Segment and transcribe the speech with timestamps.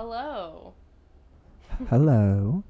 [0.00, 0.74] Hello.
[1.90, 2.62] Hello.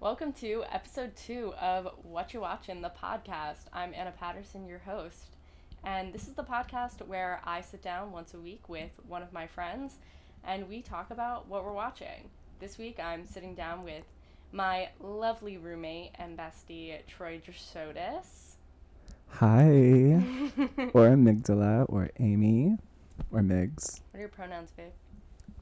[0.00, 3.64] Welcome to episode two of What You Watching, the podcast.
[3.72, 5.36] I'm Anna Patterson, your host.
[5.82, 9.32] And this is the podcast where I sit down once a week with one of
[9.32, 9.94] my friends
[10.44, 12.28] and we talk about what we're watching.
[12.60, 14.04] This week I'm sitting down with
[14.52, 18.56] my lovely roommate and bestie, Troy Drasodis.
[19.28, 19.54] Hi.
[20.92, 22.76] or Amygdala, or Amy,
[23.32, 24.02] or Migs.
[24.10, 24.92] What are your pronouns, babe?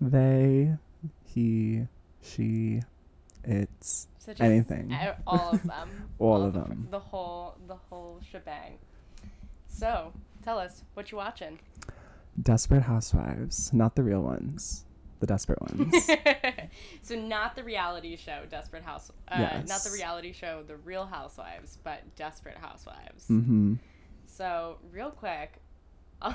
[0.01, 0.77] They,
[1.25, 1.87] he,
[2.23, 2.83] she,
[3.45, 4.09] it's,
[4.41, 4.97] anything.
[5.27, 6.11] All of them.
[6.19, 6.89] All of the, them.
[6.91, 8.79] The whole, the whole shebang.
[9.69, 11.59] So, tell us what you watching.
[12.41, 13.73] Desperate Housewives.
[13.73, 14.85] Not the real ones,
[15.21, 16.09] the desperate ones.
[17.03, 21.79] so not the reality show Desperate House, uh, not the reality show The Real Housewives,
[21.83, 23.27] but Desperate Housewives.
[23.31, 23.75] mm-hmm.
[24.27, 25.61] So real quick,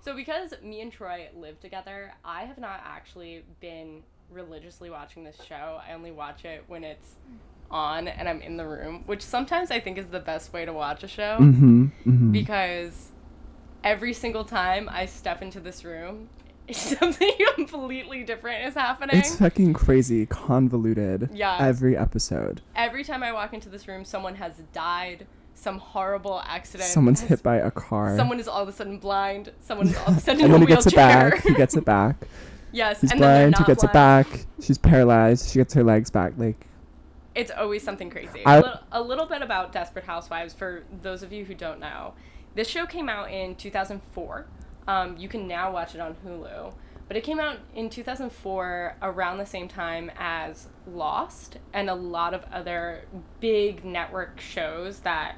[0.00, 5.38] so because me and Troy live together, I have not actually been religiously watching this
[5.46, 5.80] show.
[5.86, 7.16] I only watch it when it's
[7.70, 10.72] on and I'm in the room, which sometimes I think is the best way to
[10.72, 11.84] watch a show Mm-hmm.
[11.84, 12.32] mm-hmm.
[12.32, 13.12] because
[13.82, 16.28] every single time I step into this room,
[16.72, 19.16] something completely different is happening.
[19.16, 21.30] It's fucking crazy, convoluted.
[21.32, 21.56] Yeah.
[21.60, 22.60] Every episode.
[22.76, 25.26] every time I walk into this room, someone has died,
[25.62, 26.90] some horrible accident.
[26.90, 28.16] Someone's hit by a car.
[28.16, 29.52] Someone is all of a sudden blind.
[29.60, 31.42] Someone is all of a sudden and in a then he gets it back.
[31.42, 32.16] He gets it back.
[32.72, 33.56] yes, He's and then they're blind.
[33.58, 34.26] He gets it back.
[34.60, 35.50] She's paralyzed.
[35.50, 36.32] She gets her legs back.
[36.36, 36.66] Like,
[37.34, 38.44] It's always something crazy.
[38.44, 41.78] I- A little, a little bit about Desperate Housewives for those of you who don't
[41.78, 42.14] know.
[42.54, 44.46] This show came out in 2004.
[44.88, 46.74] Um, you can now watch it on Hulu.
[47.08, 52.32] But it came out in 2004 around the same time as Lost and a lot
[52.34, 53.04] of other
[53.38, 55.36] big network shows that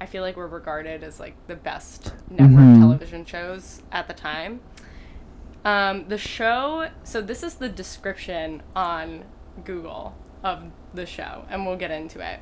[0.00, 2.80] I feel like were regarded as like the best network Mhm.
[2.80, 4.60] television shows at the time.
[5.64, 9.24] Um, the show, so this is the description on
[9.64, 12.40] Google of the show, and we'll get into it.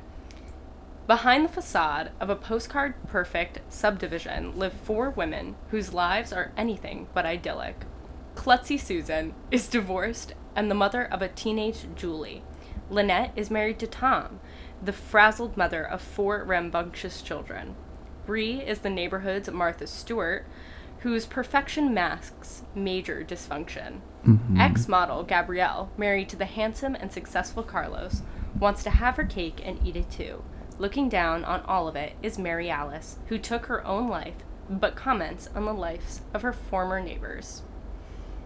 [1.07, 7.07] Behind the facade of a postcard perfect subdivision live four women whose lives are anything
[7.13, 7.85] but idyllic.
[8.35, 12.43] Klutzy Susan is divorced and the mother of a teenage Julie.
[12.89, 14.39] Lynette is married to Tom,
[14.83, 17.75] the frazzled mother of four rambunctious children.
[18.25, 20.45] Bree is the neighborhood's Martha Stewart,
[20.99, 23.99] whose perfection masks major dysfunction.
[24.25, 24.59] mhm.
[24.59, 28.21] Ex model Gabrielle, married to the handsome and successful Carlos,
[28.57, 30.43] wants to have her cake and eat it too.
[30.79, 34.35] Looking down on all of it is Mary Alice, who took her own life
[34.69, 37.63] but comments on the lives of her former neighbors.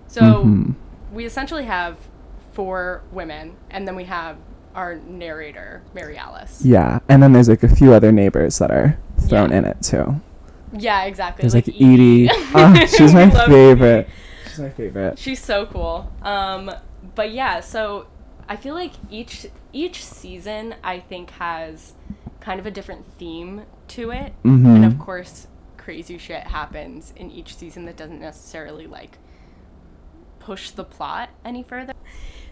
[0.08, 0.75] So Mhm.
[1.12, 1.98] we essentially have
[2.54, 4.38] four women, and then we have
[4.78, 6.62] our narrator, Mary Alice.
[6.64, 9.58] Yeah, and then there's like a few other neighbors that are thrown Yeah.
[9.58, 10.22] in it too.
[10.72, 11.42] Yeah, exactly.
[11.42, 12.30] There's like, Edie.
[12.54, 14.06] Ah, she's my favorite.
[14.08, 14.10] Edie.
[14.50, 15.18] She's my favorite.
[15.20, 16.12] She's so cool.
[16.22, 16.72] Um,
[17.16, 18.06] but yeah, so
[18.48, 21.94] I feel like each each season I think has
[22.40, 24.76] kind of a different theme to it, Mhm.
[24.76, 29.18] and of course, crazy shit happens in each season that doesn't necessarily like
[30.47, 31.91] push the plot any further.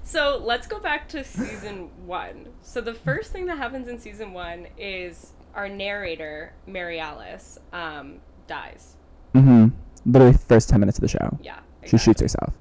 [0.04, 2.50] So let's go back to season one.
[2.62, 8.18] So the first thing that happens in season one is our narrator Mary Alice um,
[8.48, 8.98] dies.
[9.34, 9.68] hmm
[10.06, 12.54] Literally first ten minutes of the show, Yeah, she shoots herself,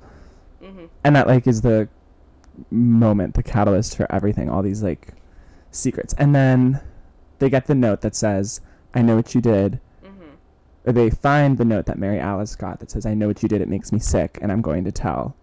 [0.63, 0.87] Mm-hmm.
[1.03, 1.89] and that like is the
[2.71, 4.49] moment, the catalyst for everything.
[4.49, 5.15] All these like
[5.73, 6.81] secrets, and then
[7.41, 8.61] they get the note that says,
[8.95, 9.81] "I know what you did."
[10.87, 13.49] Or they find the note that Mary Alice got that says, "I know what you
[13.49, 13.63] did.
[13.63, 15.37] It makes me sick, and I'm going to tell."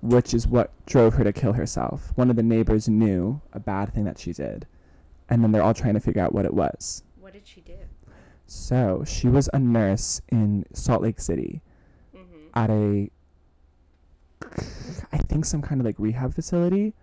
[0.00, 2.12] Which is what drove her to kill herself.
[2.14, 4.66] One of the neighbors knew a bad thing that she did,
[5.28, 7.02] and then they're all trying to figure out what it was.
[7.20, 7.74] What did she do?
[8.46, 11.60] So she was a nurse in Salt Lake City
[12.14, 13.10] hmm at a,
[15.12, 16.94] I think some kind of like rehab facility.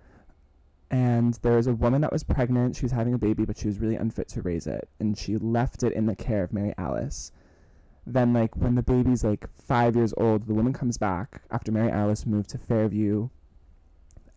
[0.89, 2.75] And there was a woman that was pregnant.
[2.75, 4.89] She was having a baby, but she was really unfit to raise it.
[4.99, 7.31] And she left it in the care of Mary Alice.
[8.07, 11.91] Then, like, when the baby's like five years old, the woman comes back after Mary
[11.91, 13.29] Alice moved to Fairview.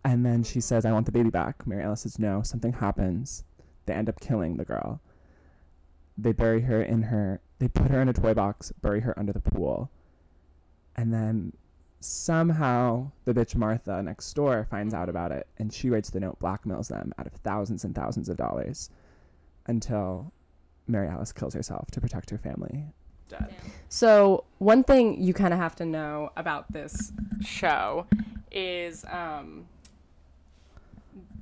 [0.05, 1.67] And then she says, I want the baby back.
[1.67, 3.45] Mary Alice says, No, something happens.
[3.87, 5.01] They end up killing the girl.
[6.17, 9.33] They bury her in her, they put her in a toy box, bury her under
[9.33, 9.91] the pool.
[10.97, 11.53] And then
[12.01, 16.39] somehow the bitch Martha next door finds out about it and she writes the note,
[16.41, 18.91] blackmails them out of thousands and thousands of dollars
[19.67, 20.33] until
[20.87, 22.87] Mary Alice kills herself to protect her family.
[23.89, 28.07] So one thing you kind of have to know about this show
[28.51, 29.67] is um,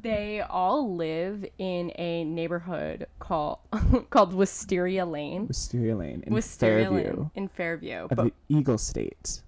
[0.03, 3.59] they all live in a neighborhood called
[4.11, 5.49] called Wisteria Lane.
[5.49, 9.43] Wisteria Lane in Wisteria Fairview Lane in Fairview, of but the Eagle State.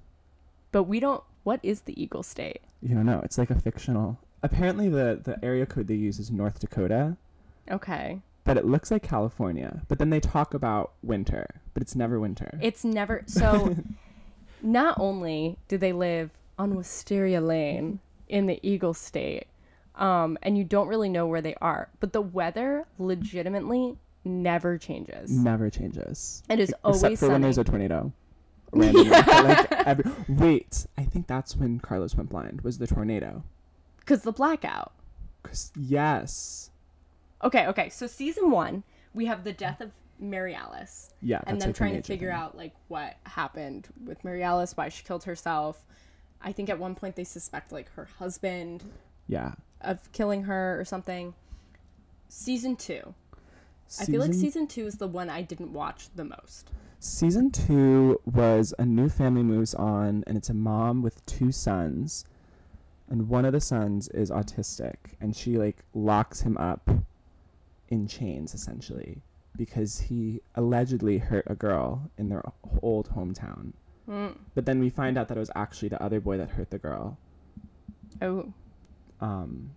[0.73, 1.23] but we don't.
[1.44, 2.62] what is the Eagle State?
[2.82, 3.20] You don't know.
[3.25, 4.19] It's like a fictional.
[4.43, 7.17] Apparently, the the area code they use is North Dakota,
[7.70, 8.20] Okay.
[8.49, 9.83] But it looks like California.
[9.89, 12.59] But then they talk about winter, but it's never winter.
[12.62, 13.77] It's never so
[14.62, 19.47] not only do they live on Wisteria Lane in the Eagle State,
[19.97, 25.31] um, and you don't really know where they are, but the weather legitimately never changes.
[25.31, 26.43] never changes.
[26.49, 28.12] It is Except always for when there's a tornado.
[28.73, 29.09] Randomly.
[29.09, 32.61] like every, wait, I think that's when Carlos went blind.
[32.62, 33.43] Was the tornado?
[34.00, 34.93] Because the blackout.
[35.43, 36.71] 'Cause- yes,
[37.43, 37.88] Okay, okay.
[37.88, 38.82] So season one,
[39.14, 41.11] we have the death of Mary Alice.
[41.23, 41.40] yeah.
[41.46, 42.37] and like trying to figure thing.
[42.38, 45.85] out like what happened with Mary Alice, why she killed herself.
[46.43, 48.85] I think at one point they suspect like her husband
[49.29, 49.52] Yeah.
[49.81, 51.35] of killing her or something.
[52.29, 53.14] Season two.
[54.00, 56.70] I feel like season two is the one I didn't watch the most.
[57.00, 62.25] Season two was a new family moves on, and it's a mom with two sons,
[63.08, 66.90] and one of the sons is autistic, and she like locks him up
[67.88, 69.23] in chains essentially
[69.56, 72.43] because he allegedly hurt a girl in their
[72.82, 73.73] old hometown.
[74.08, 74.37] Mm.
[74.55, 76.79] But then we find out that it was actually the other boy that hurt the
[76.79, 77.19] girl.
[78.23, 78.52] Oh,
[79.20, 79.70] Um,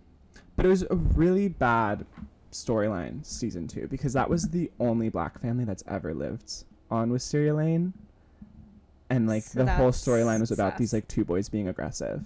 [0.56, 2.06] but it was a really bad
[2.52, 7.54] storyline, season two, because that was the only black family that's ever lived on Wisteria
[7.54, 7.92] Lane.
[9.10, 12.22] And like So the whole storyline was about these like two boys being aggressive,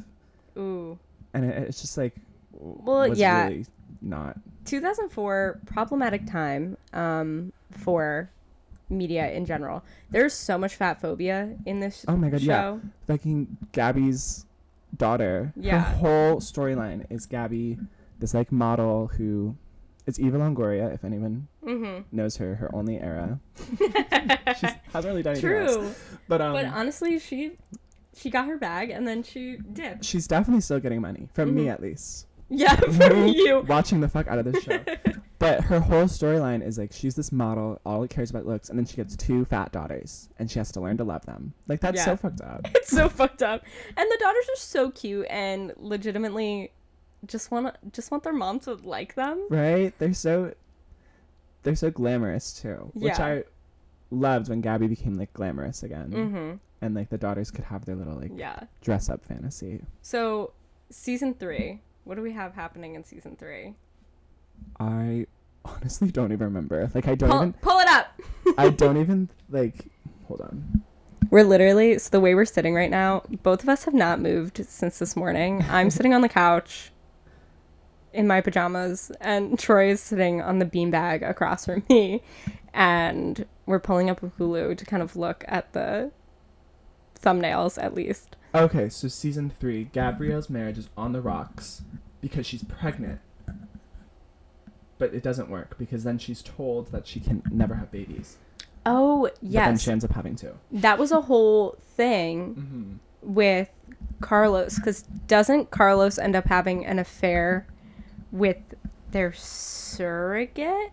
[0.56, 0.99] ooh.
[1.35, 2.15] and it, it's just like,
[2.53, 3.47] Well, yeah.
[3.49, 3.67] really
[4.01, 4.37] not.
[4.65, 8.31] 2004 problematic time um, for
[8.89, 9.83] media in general.
[10.11, 12.47] There's so much fat phobia in this Oh my God, show.
[12.47, 12.79] yeah.
[13.07, 14.47] Fucking Gabby's
[14.97, 15.53] daughter.
[15.57, 15.81] Yeah.
[15.83, 17.79] Her whole storyline is Gabby,
[18.19, 19.57] this like model who
[20.07, 22.17] it's Eva Longoria, if anyone Mm-hmm.
[22.17, 23.41] knows her, her only era.
[24.61, 25.51] She hasn't really done anything
[25.85, 25.99] else.
[26.29, 27.53] But um, but honestly, she
[28.17, 30.05] she got her bag and then she dipped.
[30.05, 31.73] she's definitely still getting money from me Mhm.
[31.73, 32.25] at least.
[32.51, 33.61] Yeah, from you.
[33.67, 34.79] watching the fuck out of this show.
[35.41, 38.79] but her whole storyline is like she's this model, all it cares about looks, and
[38.79, 41.55] then she gets two fat daughters, and she has to learn to love them.
[41.67, 42.05] Like that's Yeah.
[42.05, 42.67] so fucked up.
[42.77, 43.65] It's so fucked up.
[43.97, 46.71] And the daughters are so cute and legitimately
[47.27, 49.45] just want just want their mom to like them.
[49.51, 49.93] Right?
[49.99, 50.55] They're so
[51.65, 53.27] they're so glamorous too, which Yeah.
[53.27, 53.45] I
[54.13, 56.53] loved when Gabby became like glamorous again, Mm-hmm.
[56.81, 58.61] and like the daughters could have their little like Yeah.
[58.83, 59.83] dress up fantasy.
[60.01, 60.53] So
[60.91, 61.81] season three.
[62.06, 63.75] What do we have happening in season three?
[64.79, 65.26] I
[65.64, 66.88] honestly don't even remember.
[66.94, 68.20] Like I don't Pull, even pull it up.
[68.58, 69.87] I don't even like
[70.29, 70.85] hold on.
[71.31, 73.25] We're literally so the way we're sitting right now.
[73.43, 75.64] Both of us have not moved since this morning.
[75.69, 76.93] I'm sitting on the couch
[78.12, 82.23] in my pajamas, and Troy is sitting on the beanbag across from me,
[82.73, 86.12] and we're pulling up a Hulu to kind of look at the
[87.21, 88.37] thumbnails at least.
[88.55, 91.83] Okay, so season three, Gabrielle's marriage is on the rocks
[92.21, 93.21] because she's pregnant.
[94.99, 98.39] But it doesn't work because then she's told that she can never have babies.
[98.87, 100.55] Oh But then she ends up having to.
[100.73, 103.35] that was a whole thing Mm-hmm.
[103.35, 103.69] with
[104.21, 107.67] Carlos because doesn't Carlos end up having an affair
[108.33, 108.57] with
[109.11, 110.93] their surrogate?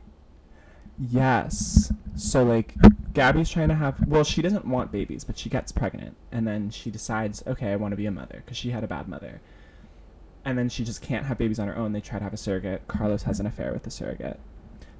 [0.99, 1.93] Yes.
[2.15, 2.75] So like
[3.13, 6.69] Gabby's trying to have well, she doesn't want babies, but she gets pregnant and then
[6.69, 9.41] she decides, okay, I want to be a mother because she had a bad mother.
[10.45, 11.93] And then she just can't have babies on her own.
[11.93, 12.87] They try to have a surrogate.
[12.87, 14.39] Carlos has an affair with the surrogate.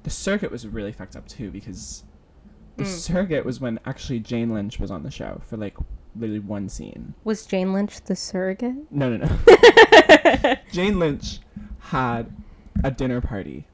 [0.04, 2.04] The surrogate was really fucked up too because
[2.76, 2.86] the Mm.
[2.86, 5.76] surrogate was when actually Jane Lynch was on the show for like
[6.16, 7.14] literally one scene.
[7.24, 8.90] Was Jane Lynch the surrogate?
[8.90, 10.54] No, no, no.
[10.72, 11.40] Jane Lynch
[11.78, 12.30] had
[12.82, 13.66] a dinner party,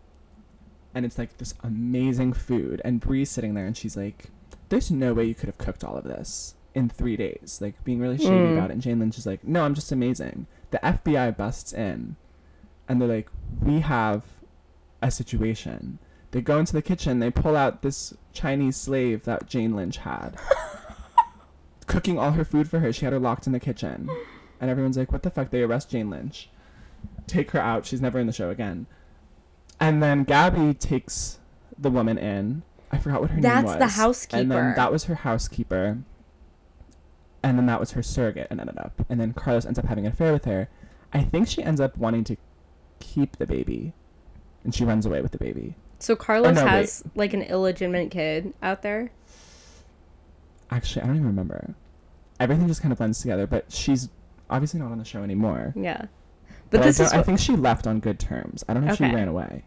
[0.94, 4.30] and it's like this amazing food, and Bree's sitting there, and she's like,
[4.68, 8.00] "There's no way you could have cooked all of this in three days," like being
[8.00, 8.52] really shady Mm.
[8.56, 8.74] about it.
[8.74, 12.16] And Jane Lynch is like, "No, I'm just amazing." The FBI busts in,
[12.88, 13.28] and they're like,
[13.60, 14.24] "We have
[15.02, 15.98] a situation."
[16.32, 20.38] They go into the kitchen, they pull out this Chinese slave that Jane Lynch had.
[21.88, 22.92] Cooking all her food for her.
[22.92, 24.08] She had her locked in the kitchen.
[24.60, 25.50] And everyone's like, what the fuck?
[25.50, 26.48] They arrest Jane Lynch.
[27.26, 27.84] Take her out.
[27.84, 28.86] She's never in the show again.
[29.80, 31.38] And then Gabby takes
[31.78, 32.62] the woman in.
[32.92, 33.78] I forgot what her name was.
[33.78, 35.98] That's the And then that was her housekeeper.
[37.42, 39.04] And then that was her surrogate and ended up.
[39.08, 40.68] And then Carlos ends up having an affair with her.
[41.12, 42.36] I think she ends up wanting to
[42.98, 43.94] keep the baby.
[44.62, 45.74] And she runs away with the baby.
[45.98, 49.10] So Carlos no, has like an illegitimate kid out there.
[50.70, 51.74] Actually, I don't even remember.
[52.38, 54.10] Everything just kind of blends together, but she's
[54.50, 55.72] obviously not on the show anymore.
[55.76, 56.06] Yeah.
[56.70, 58.64] But, But this I, is don't- I think she left on good terms.
[58.68, 59.10] I don't know if Okay.
[59.10, 59.64] she ran away.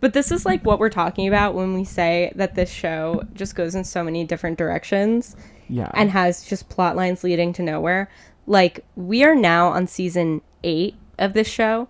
[0.00, 3.54] but this is like what we're talking about when we say that this show just
[3.56, 5.34] goes in so many different directions
[5.68, 5.90] Yeah.
[5.94, 8.08] and has just plot lines leading to nowhere.
[8.46, 11.88] like we are now on season eight of this show,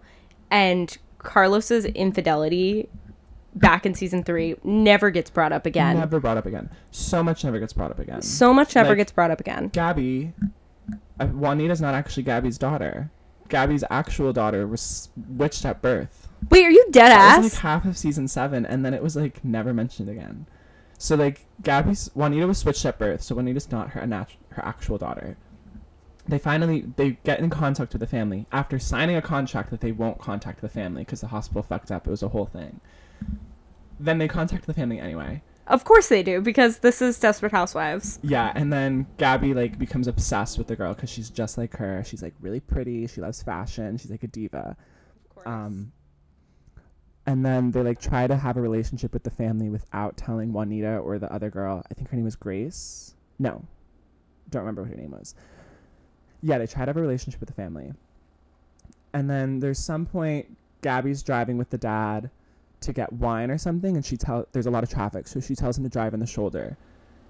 [0.50, 2.88] and Carlos's infidelity
[3.56, 5.97] back in season three never gets brought up again.
[5.99, 6.71] Never brought up again.
[6.92, 8.23] So much never gets brought up again.
[8.23, 9.68] So much never Like- gets brought up again.
[9.73, 10.33] Gabby,
[11.18, 13.11] uh, Juanita's not actually Gabby's daughter.
[13.54, 16.26] Gabby's actual daughter was switched at birth.
[16.50, 17.52] Wait, are you dead That was ass?
[17.54, 20.46] like half of season seven, and then it was like never mentioned again.
[20.99, 24.99] So like Gabby's Juanita was switched at birth, so Juanita's not her nat- her actual
[24.99, 25.37] daughter.
[26.26, 29.92] They finally they get in contact with the family after signing a contract that they
[29.92, 32.08] won't contact the family because the hospital fucked up.
[32.08, 32.80] It was a whole thing.
[34.00, 35.42] Then they contact the family anyway.
[35.66, 38.18] Of course they do, because this is Desperate Housewives.
[38.23, 42.04] Yeah, and then Gabby like becomes obsessed with the girl because she's just like her.
[42.04, 43.06] She's like really pretty.
[43.06, 43.97] She loves fashion.
[43.97, 44.76] She's like a diva.
[45.47, 45.92] Um,
[47.26, 50.99] and then they like try to have a relationship with the family without telling Juanita
[50.99, 51.83] or the other girl.
[51.90, 53.14] I think her name was Grace.
[53.38, 53.64] No,
[54.50, 55.35] don't remember what her name was.
[56.42, 57.92] Yeah, they try to have a relationship with the family.
[59.14, 62.30] And then there's some point Gabby's driving with the dad
[62.85, 65.55] to get wine or something, and she tell there's a lot of traffic, so she
[65.55, 66.76] tells him to drive in the shoulder.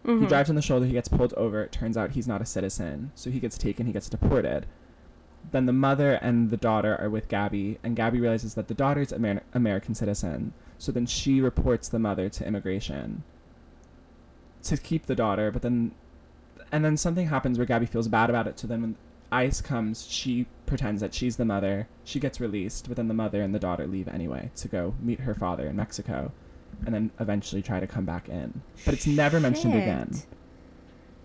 [0.05, 0.29] He Mhm.
[0.29, 1.63] drives on the shoulder, he gets pulled over.
[1.63, 4.67] It turns out he's not a citizen, so he gets taken, he gets deported.
[5.51, 9.13] Then the mother and the daughter are with Gabby, and Gabby realizes that the daughter's
[9.13, 10.53] Amer- American citizen.
[10.79, 13.23] So then she reports the mother to immigration
[14.65, 15.93] to keep the daughter, but then
[16.73, 18.59] and then something happens where Gabby feels bad about it.
[18.59, 18.97] So then when
[19.35, 21.88] ICE comes, she pretends that she's the mother.
[22.05, 25.21] She gets released, but then the mother and the daughter leave anyway to go meet
[25.21, 26.33] her father in Mexico,
[26.87, 28.62] and then eventually try to come back in.
[28.85, 30.12] But it's never mentioned again.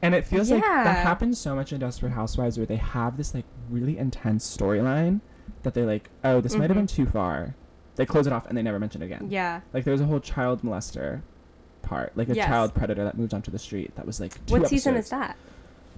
[0.01, 3.33] And it feels like that happens so much in Desperate Housewives where they have this
[3.33, 5.19] like really intense storyline
[5.63, 6.81] that they're like, oh, this might have Mhm.
[6.81, 7.53] been too far.
[7.95, 9.27] They close it off and they never mention it again.
[9.29, 9.59] Yeah.
[9.73, 11.21] Like there was a whole child molester
[11.81, 12.47] part, like a Yes.
[12.47, 13.93] child predator that moved onto the street.
[13.97, 15.35] That was like What season is that?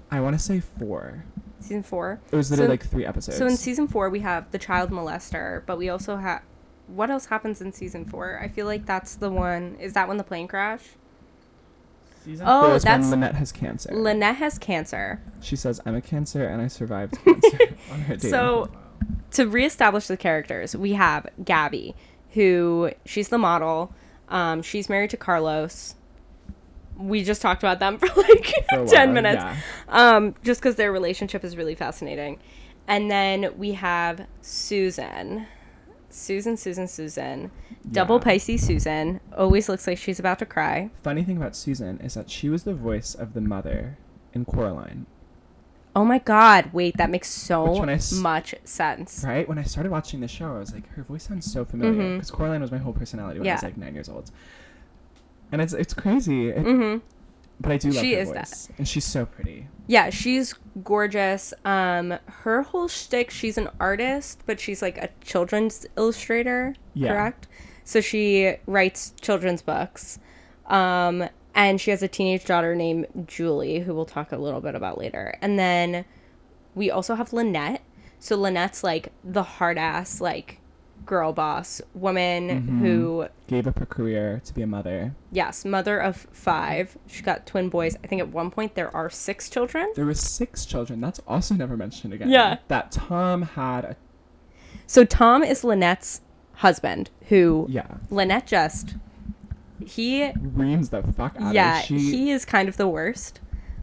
[0.10, 1.24] I want to say four.
[1.62, 2.20] Season four.
[2.32, 3.38] It was literally So- like three episodes.
[3.38, 6.42] So in season four, we have the child molester, but we also have.
[6.88, 8.38] What else happens in season four?
[8.42, 9.78] I feel like that's the one.
[9.80, 10.82] Is that when the plane crash?
[12.24, 13.90] season Oh, four is when that's- Lynette has cancer.
[13.94, 15.22] Lynette has cancer.
[15.40, 17.58] she says, "I'm a cancer and I survived cancer."
[17.92, 18.70] on her dating So-
[19.32, 21.96] To reestablish the characters, we have Gabby,
[22.32, 23.94] who she's the model.
[24.30, 25.96] Um, she's married to Carlos.
[27.02, 29.44] We just talked about them for like For 10 while, minutes.
[29.44, 29.56] yeah.
[29.90, 32.40] um, just because their relationship is really fascinating.
[32.88, 35.48] And then we have Susan.
[36.10, 37.52] Susan, Susan, Susan.
[37.90, 38.24] Double Yeah.
[38.24, 39.22] Pisces Susan.
[39.38, 40.90] Always looks like she's about to cry.
[41.04, 43.98] Funny thing about Susan is that she was the voice of the mother
[44.34, 45.06] in Coraline.
[45.94, 49.26] Oh my god, wait, that makes so Which when I s- much sense.
[49.28, 49.48] Right?
[49.48, 52.32] When I started watching the show, I was like, her voice sounds so familiar because
[52.32, 54.32] Coraline was my whole personality when I was like nine years old.
[55.52, 56.98] And it's it's crazy, It- hmm
[57.60, 58.48] but I do love She her is that.
[58.48, 59.68] voice, and she's so pretty.
[59.86, 61.54] Yeah, she's gorgeous.
[61.64, 67.10] Um, her whole shtick, she's an artist, but she's like a children's illustrator, Yeah.
[67.14, 67.48] correct?
[67.84, 70.18] So she writes children's books.
[70.66, 74.74] Um, and she has a teenage daughter named Julie, who we'll talk a little bit
[74.74, 75.38] about later.
[75.42, 76.06] And then
[76.74, 77.82] we also have Lynette.
[78.18, 80.60] So Lynette's like the hard ass, like
[81.06, 82.80] girl boss woman Mhm.
[82.80, 85.14] who, Gave up her career to be a mother.
[85.32, 86.98] yes, mother of five.
[87.08, 87.98] She got twin boys.
[88.04, 89.92] I think at one point there are six children.
[89.96, 91.02] There were six children.
[91.02, 92.30] That's also never mentioned again.
[92.30, 92.58] Yeah.
[92.68, 93.96] That Tom had a
[94.88, 96.22] So Tom is Lynette's
[96.56, 98.96] husband, who yeah Lynette just
[99.84, 101.86] he reams the fuck out yeah of.
[101.86, 103.40] She, he is kind of the worst.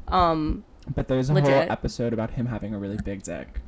[0.07, 0.65] Um.
[0.95, 1.51] but there's a legit.
[1.53, 3.61] whole episode about him having a really big dick,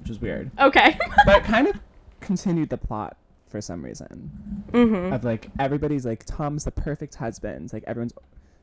[0.00, 0.50] which is weird.
[0.58, 0.96] Okay.
[1.26, 1.80] but kind of
[2.20, 3.16] continued the plot
[3.48, 4.30] for some reason.
[4.72, 5.12] mm-hmm.
[5.12, 7.72] of like everybody's like Tom's the perfect husband.
[7.72, 8.12] Like everyone's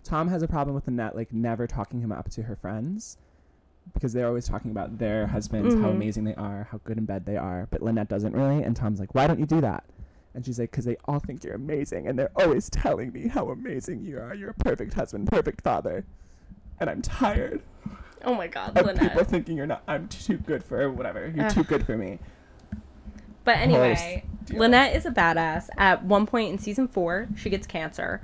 [0.04, 3.18] Tom has a problem with net like never talking him up to her friends
[3.94, 5.92] because they're always talking about their husbands, how Mhm.
[5.96, 7.68] amazing they are, how good in bed they are.
[7.70, 9.84] But Lynette doesn't really, and Tom's like, "Why don't you do that?"
[10.36, 13.50] And she's like, "Cause they all think you're amazing, and they're always telling me how
[13.50, 14.34] amazing you are.
[14.34, 16.06] You're a perfect husband, perfect father."
[16.80, 17.62] And I'm tired
[18.26, 19.28] Oh my God, of people Lynette.
[19.28, 19.84] thinking you're not.
[19.88, 21.28] I'm too good for whatever.
[21.36, 21.52] You're Ugh.
[21.54, 22.20] too good for me.
[23.44, 24.24] But anyway.
[24.50, 25.70] Lynette is a badass.
[25.78, 28.22] At one point in season four, she gets cancer,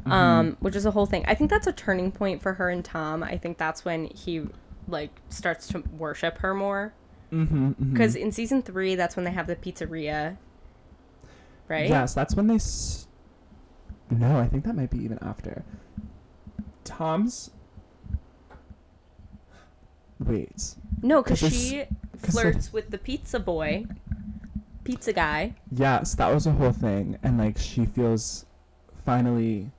[0.00, 0.12] Mm-hmm.
[0.12, 1.24] um, which is a whole thing.
[1.28, 3.22] I think that's a turning point for her and Tom.
[3.22, 4.42] I think that's when he
[4.88, 6.92] like starts to worship her more.
[7.32, 7.92] Mm-hmm.
[7.92, 10.36] Because in season three, that's when they have the pizzeria.
[11.68, 11.88] Right.
[11.88, 12.56] Yes, that's when they.
[12.56, 13.06] S-
[14.10, 15.64] no, I think that might be even after.
[16.84, 17.50] Tom's.
[20.18, 20.74] Wait.
[21.00, 21.84] No, because she
[22.16, 23.86] flirts with the pizza boy,
[24.84, 25.54] pizza guy.
[25.70, 28.46] Yes, that was a whole thing, and like she feels
[29.04, 29.70] finally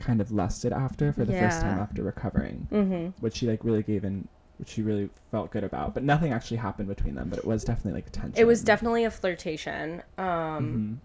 [0.00, 3.06] kind of lusted after for the first time after recovering, Mm-hmm.
[3.24, 4.28] which she like really gave in
[4.58, 5.94] which she really felt good about.
[5.94, 7.28] But nothing actually happened between them.
[7.28, 8.34] But it was definitely like tension.
[8.36, 10.02] It was definitely a flirtation.
[10.18, 10.96] Um, Mhm.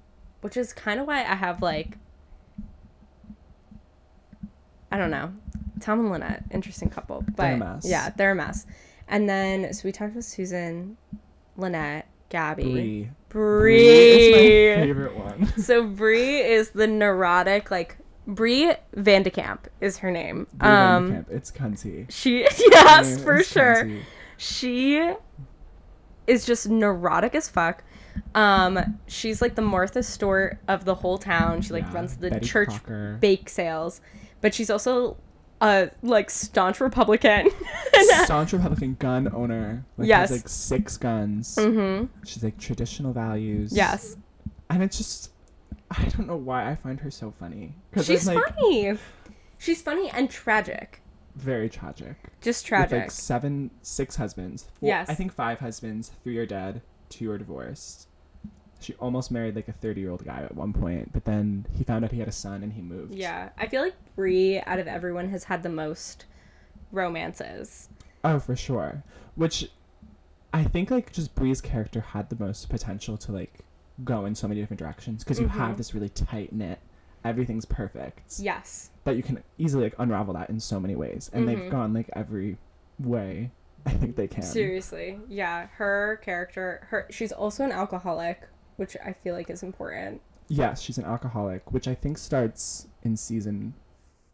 [0.42, 1.98] which is kind of why I have like
[4.92, 5.34] I don't know.
[5.80, 7.24] Tom and Lynette, interesting couple.
[7.36, 7.86] But They're a mess.
[7.88, 8.66] yeah, they're a mess.
[9.08, 10.98] And then so we talked about Susan,
[11.58, 13.10] Lynette, Gabby, Bree.
[13.30, 13.88] Bree.
[13.88, 15.54] is my favorite one.
[15.58, 20.48] so Bree is the neurotic like Bree Vandekamp is her name.
[20.62, 21.28] Um Van de Kamp.
[21.32, 22.06] It's cunty.
[22.10, 23.84] she yes, for sure.
[23.86, 24.02] cunty.
[24.38, 25.14] She
[26.28, 27.84] is just neurotic as fuck.
[28.36, 31.62] Um, she's like the Martha Stewart of the whole town.
[31.62, 33.18] She like Yeah, runs the Betty church Crocker.
[33.20, 34.02] bake sales,
[34.42, 35.18] but she's also
[35.62, 37.50] a like staunch Republican.
[38.24, 39.86] staunch Republican gun owner.
[39.98, 40.30] Like, Yes.
[40.30, 41.56] Has like six guns.
[41.56, 42.06] mm-hmm.
[42.26, 43.74] She's like traditional values.
[43.76, 44.16] Yes,
[44.70, 45.32] And it's just,
[45.92, 47.74] I don't know why I find her so funny.
[48.04, 48.98] She's like funny.
[49.58, 51.02] She's funny and tragic.
[51.36, 52.16] very tragic.
[52.42, 52.92] Just tragic.
[52.92, 54.68] With like seven, six husbands.
[54.82, 55.10] Yes.
[55.10, 56.12] I think five husbands.
[56.24, 56.82] Three are dead.
[57.10, 58.08] Two are divorced.
[58.82, 61.84] She almost married like a 30 year old guy at one point, but then he
[61.84, 63.14] found out he had a son and he moved.
[63.16, 66.26] yeah, I feel like Bree out of everyone has had the most
[66.92, 67.90] romances.
[68.24, 69.04] Oh, for sure.
[69.36, 69.70] Which
[70.54, 73.60] I think like just Bree's character had the most potential to like
[74.04, 75.52] go in so many different directions because you Mhm.
[75.52, 76.80] have this really tight knit,
[77.24, 78.40] everything's perfect.
[78.40, 78.90] Yes.
[79.04, 81.48] That you can easily like unravel that in so many ways, and Mhm.
[81.48, 82.58] they've gone like every
[82.98, 83.52] way.
[83.86, 84.44] I think they can.
[84.44, 85.20] Seriously.
[85.30, 88.42] Yeah, her character her she's also an alcoholic,
[88.80, 90.22] which I feel like is important.
[90.48, 93.74] Yes, she's an alcoholic, which I think starts in season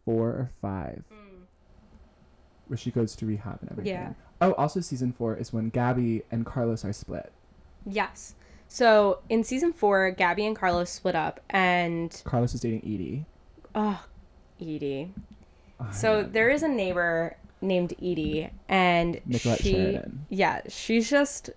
[0.04, 1.42] four or five, mm.
[2.68, 3.92] where she goes to rehab and everything.
[3.92, 4.12] Yeah.
[4.40, 7.32] Oh, also season four is when Gabby and Carlos are split.
[7.84, 8.34] Yes.
[8.68, 13.26] So in season four, Gabby and Carlos split up, and Carlos is dating Edie.
[13.74, 14.02] oh,
[14.60, 15.12] Edie.
[15.80, 16.26] Oh, So yeah.
[16.30, 20.26] there is a neighbor named Edie, and Nicollette she, Sheridan.
[20.30, 21.50] yeah, she's just,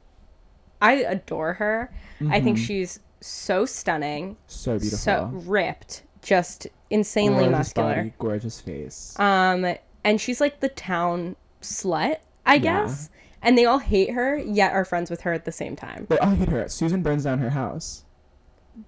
[0.81, 1.91] I adore her.
[2.29, 2.65] I think Mhm.
[2.65, 4.97] she's so stunning, so beautiful.
[4.97, 7.95] so ripped, just insanely gorgeous muscular.
[7.95, 9.19] body, gorgeous face.
[9.19, 13.09] Um, and she's like the town slut, I guess.
[13.11, 13.15] Yeah.
[13.41, 16.07] And they all hate her, yet are friends with her at the same time.
[16.09, 16.67] they all hate her.
[16.69, 18.03] Susan burns down her house.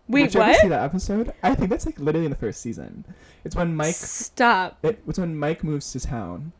[0.08, 0.32] Wait, what?
[0.32, 0.62] Did you ever what?
[0.62, 1.34] see that episode?
[1.44, 3.04] I think that's like literally in the first season.
[3.44, 3.96] It's when Mike.
[3.96, 4.78] Stop.
[4.84, 6.54] It, it's when Mike moves to town,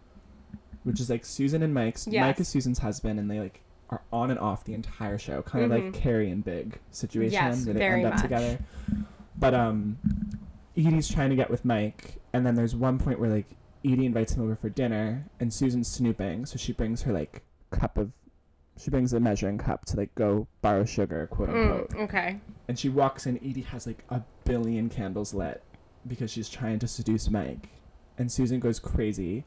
[0.84, 2.08] which is like Susan and Mike's.
[2.08, 2.22] Yes.
[2.26, 5.66] Mike is Susan's husband, and they like are on and off the entire show, kind
[5.66, 5.86] of Mhm.
[5.86, 8.22] like Carrie and Big situation, Yes, where they very end up much.
[8.24, 8.60] together.
[9.38, 9.98] But um,
[10.78, 13.48] Edie's trying to get with Mike, and then there's one point where like
[13.84, 17.98] Edie invites him over for dinner, and Susan's snooping, so she brings her like cup
[17.98, 18.14] of.
[18.78, 21.90] She brings a measuring cup to like go borrow sugar, quote unquote.
[21.90, 22.40] Mm, okay.
[22.68, 23.38] And she walks in.
[23.38, 25.62] Edie has like a billion candles lit
[26.08, 27.68] because she's trying to seduce Mike.
[28.18, 29.44] And Susan goes crazy.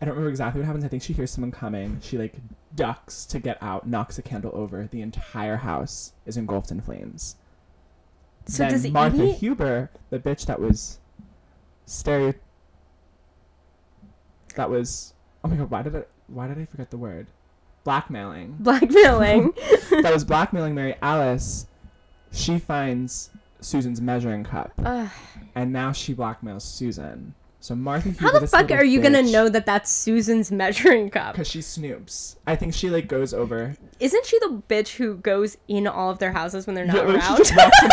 [0.00, 0.84] I don't remember exactly what happens.
[0.84, 1.98] I think she hears someone coming.
[2.02, 2.34] She like
[2.74, 4.88] ducks to get out, knocks a candle over.
[4.90, 7.36] The entire house is engulfed in flames.
[8.46, 10.98] So then does Martha Edie Huber, the bitch that was
[11.84, 12.34] stereo
[14.54, 17.28] that was oh my god, why did I why did I forget the word?
[17.84, 19.52] Blackmailing blackmailing?
[19.90, 21.66] that was blackmailing Mary Alice,
[22.32, 25.08] she finds Susan's measuring cup, Ugh.
[25.54, 27.34] and now she blackmails Susan.
[27.62, 31.34] So Martha How the fuck are you gonna know that that's Susan's measuring cup?
[31.34, 32.36] Because she snoops.
[32.46, 33.76] I think she like goes over.
[34.00, 37.02] Isn't she the bitch who goes in all of their houses when they're not Yeah,
[37.14, 37.36] around?
[37.36, 37.88] just walks in.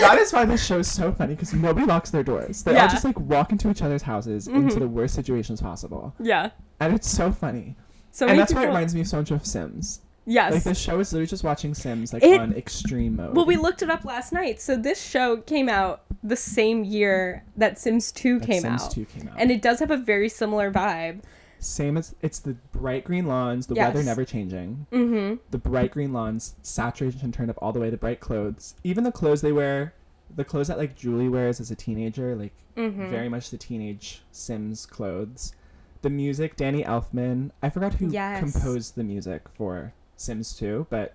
[0.00, 2.64] That is why this show is so funny because nobody locks their doors.
[2.64, 2.82] They Yeah.
[2.82, 4.80] all just like walk into each other's houses into Mhm.
[4.80, 6.50] the worst situations possible, yeah.
[6.78, 7.76] and it's so funny.
[8.10, 10.00] So and that's why it reminds me so much of Sims.
[10.26, 10.52] Yes.
[10.54, 13.36] Like this show is literally just watching Sims like It- on extreme mode.
[13.36, 14.60] well, we looked it up last night.
[14.60, 18.90] So this show came out the same year that Sims 2 That came Sims out.
[18.90, 19.34] 2 came out.
[19.38, 21.20] And it does have a very similar vibe.
[21.58, 24.86] Same as it's the bright green lawns, the weather never changing.
[24.92, 25.36] Mm-hmm.
[25.52, 27.88] The bright green lawns, saturation turned up all the way.
[27.88, 29.94] The bright clothes, even the clothes they wear,
[30.34, 33.08] the clothes that like Julie wears as a teenager, like Mm-hmm.
[33.10, 35.54] very much the teenage Sims clothes.
[36.02, 37.52] The music, Danny Elfman.
[37.62, 38.38] I forgot who Yes.
[38.52, 41.14] composed the music for Sims 2, but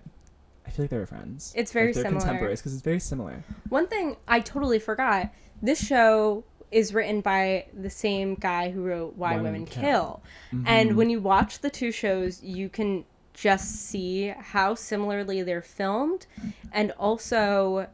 [0.66, 1.52] I feel like they were friends.
[1.56, 2.20] It's very like, they're similar.
[2.20, 3.42] contemporaries because it's very similar.
[3.68, 5.30] One thing I totally forgot.
[5.60, 10.22] This show is written by the same guy who wrote Why, Women, Kill.
[10.66, 10.94] And Mhm.
[10.96, 16.26] when you watch the two shows, you can just see how similarly they're filmed
[16.72, 17.88] and also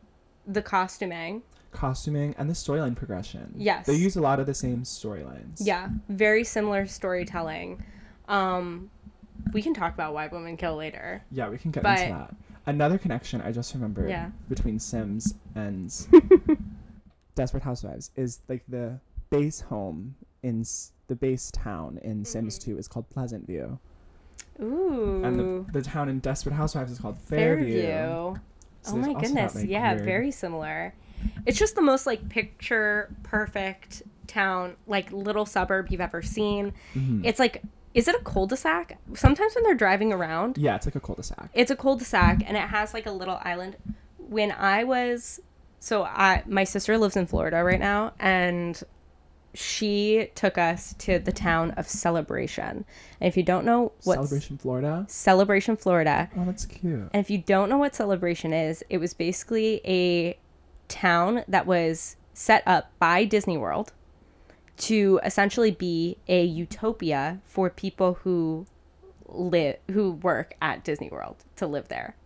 [0.46, 1.42] the costuming.
[1.70, 3.52] costuming and the storyline progression.
[3.56, 3.86] Yes.
[3.86, 5.58] They use a lot of the same storylines.
[5.60, 7.82] Yeah, very similar storytelling.
[8.26, 8.90] Um,
[9.52, 11.22] we can talk about Why Women Kill later.
[11.30, 12.34] Yeah, we can get But- into that.
[12.66, 14.30] Another connection I just remembered Yeah.
[14.50, 15.90] between Sims and
[17.34, 18.98] Desperate Housewives is like the
[19.30, 22.62] base home in S- the base town in Sims Mhm.
[22.64, 23.78] 2 is called Pleasant View.
[24.60, 25.22] Ooh.
[25.24, 27.80] And the, the town in Desperate Housewives is called Fairview.
[27.82, 28.40] Fairview.
[28.82, 29.52] So oh my goodness.
[29.54, 30.94] that, like, yeah, weird- very similar.
[31.46, 36.72] It's just the most like picture perfect town, like little suburb you've ever seen.
[36.94, 37.22] Mhm.
[37.24, 37.62] It's like
[37.94, 38.98] is it a cul-de-sac?
[39.14, 41.50] Sometimes when they're driving around, yeah, it's like a cul-de-sac.
[41.54, 43.76] it's a cul-de-sac and it has like a little island.
[44.18, 45.40] When I was
[45.80, 48.82] so I my sister lives in Florida right now and
[49.54, 52.84] she took us to the town of Celebration.
[53.20, 55.06] And if you don't know what Celebration Florida.
[55.08, 57.08] Celebration, Florida, Oh, that's cute.
[57.12, 60.38] and if you don't know what Celebration is, it was basically a
[60.88, 63.92] town that was set up by Disney World
[64.78, 68.66] to essentially be a utopia for people who
[69.26, 72.16] live who work at Disney World to live there.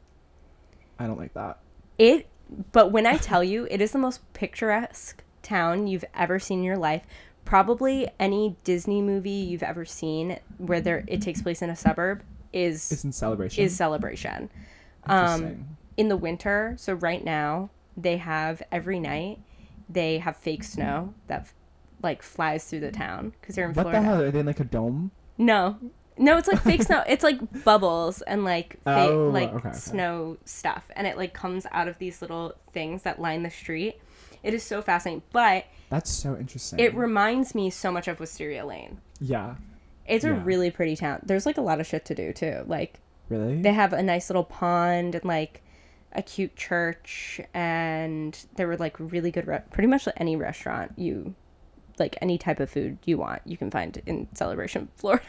[0.99, 1.59] I don't like that.
[1.99, 2.29] It
[2.73, 6.65] but when I tell you it is the most picturesque town you've ever seen in
[6.65, 7.03] your life,
[7.45, 12.23] probably any Disney movie you've ever seen where there it takes place in a suburb
[12.53, 13.65] is It's in Celebration.
[13.65, 14.51] is celebration.
[15.07, 15.77] Um, Interesting.
[15.97, 19.39] in the winter, so right now they have every night
[19.89, 21.49] they have fake snow that
[22.03, 22.97] like flies through the mm.
[22.97, 24.01] town because they're in what Florida.
[24.01, 24.23] the hell?
[24.23, 25.11] Are they in like a dome?
[25.39, 25.79] No,
[26.19, 27.03] no, it's like fake snow.
[27.07, 29.77] It's like bubbles and like fake Oh, like okay, okay.
[29.77, 34.01] snow stuff, and it like comes out of these little things that line the street.
[34.43, 36.81] It is so fascinating, but That's so interesting.
[36.81, 39.01] it reminds me so much of Wisteria Lane.
[39.21, 39.55] yeah.
[40.05, 41.21] It's a really pretty town.
[41.23, 42.65] There's like a lot of shit to do too.
[42.67, 43.63] Like Really?
[43.63, 45.63] they have a nice little pond and like
[46.13, 51.35] a cute church and there were like really good re- pretty much any restaurant you
[51.99, 55.25] like any type of food you want you can find in celebration florida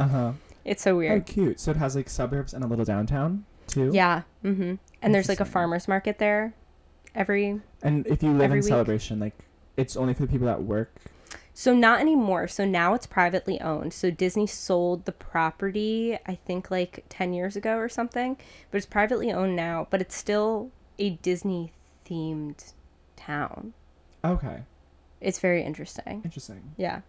[0.00, 0.32] uh huh.
[0.64, 1.58] it's so Oh, weird cute.
[1.60, 3.90] So it has like suburbs and a little downtown too.
[3.92, 6.54] yeah mm-hmm and there's like a farmers market there
[7.14, 8.64] every And if you live in week.
[8.64, 9.34] Celebration, like
[9.76, 10.94] it's only for the people that work.
[11.54, 16.70] so not anymore so now it's privately owned so disney sold the property i think
[16.70, 18.36] like 10 years ago or something
[18.70, 21.72] but it's privately owned now but it's still a disney
[22.08, 22.72] themed
[23.16, 23.72] town
[24.24, 24.62] Okay.
[25.22, 26.20] It's very interesting.
[26.24, 26.72] Interesting.
[26.76, 27.00] Yeah.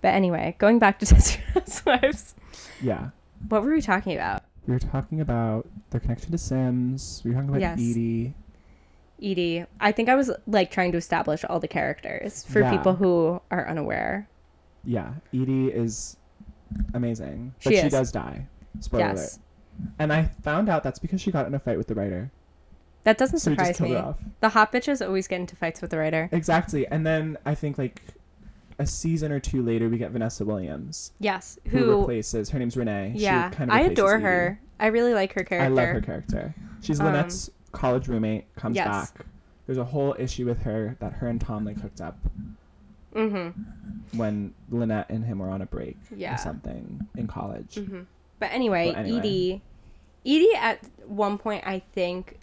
[0.00, 2.34] But anyway, going back to Desperate Housewives,
[2.80, 3.10] Yeah.
[3.48, 4.42] what were we talking about?
[4.66, 7.22] We were talking about their connection to Sims.
[7.24, 7.78] We were talking about Yes.
[7.78, 8.34] Edie.
[9.22, 9.64] Edie.
[9.80, 12.70] I think I was like trying to establish all the characters for Yeah.
[12.70, 14.28] people who are unaware.
[14.84, 16.16] Yeah, Edie is
[16.92, 18.46] amazing, but She she, does die.
[18.80, 19.16] Spoiler alert.
[19.16, 19.38] yes.
[19.98, 22.30] And I found out that's because she got in a fight with the writer.
[23.04, 23.96] That doesn't So surprise me.
[24.40, 26.28] The hot bitches always get into fights with the writer.
[26.32, 26.86] Exactly.
[26.88, 28.02] And then I think like
[28.78, 31.58] a season or two later, we get Vanessa Williams, Yes.
[31.68, 32.50] who, Who, replaces.
[32.50, 33.12] Her name's Renee.
[33.16, 33.50] She yeah.
[33.50, 34.24] kind of I adore Edie.
[34.24, 34.60] her.
[34.80, 35.64] I really like her character.
[35.66, 36.54] I love her character.
[36.80, 38.52] She's Um, Lynette's college roommate.
[38.56, 39.10] Comes yes.
[39.12, 39.26] back.
[39.66, 42.18] There's a whole issue with her that her and Tom like hooked up
[43.14, 44.18] Mm-hmm.
[44.18, 46.34] when Lynette and him were on a break Yeah.
[46.34, 47.76] or something in college.
[47.76, 48.00] Mm-hmm.
[48.40, 49.18] But anyway, Well, anyway.
[49.18, 49.62] Edie,
[50.26, 52.38] Edie at one point I think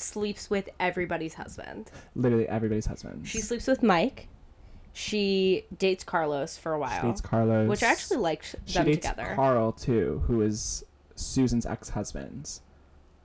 [0.00, 1.90] sleeps with everybody's husband.
[2.14, 3.26] Literally everybody's husband.
[3.28, 4.28] She sleeps with Mike.
[4.92, 7.68] She dates Carlos for a She while, dates Carlos.
[7.68, 9.34] which I actually liked She dates together.
[9.36, 10.84] Carl too, who is
[11.14, 12.60] Susan's ex-husband,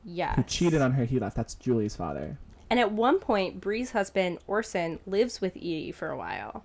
[0.04, 0.36] yeah.
[0.36, 1.06] who cheated on her.
[1.06, 1.36] He left.
[1.36, 2.38] That's Julie's father.
[2.70, 6.64] And at one point, Bree's husband Orson lives with Edie for a while,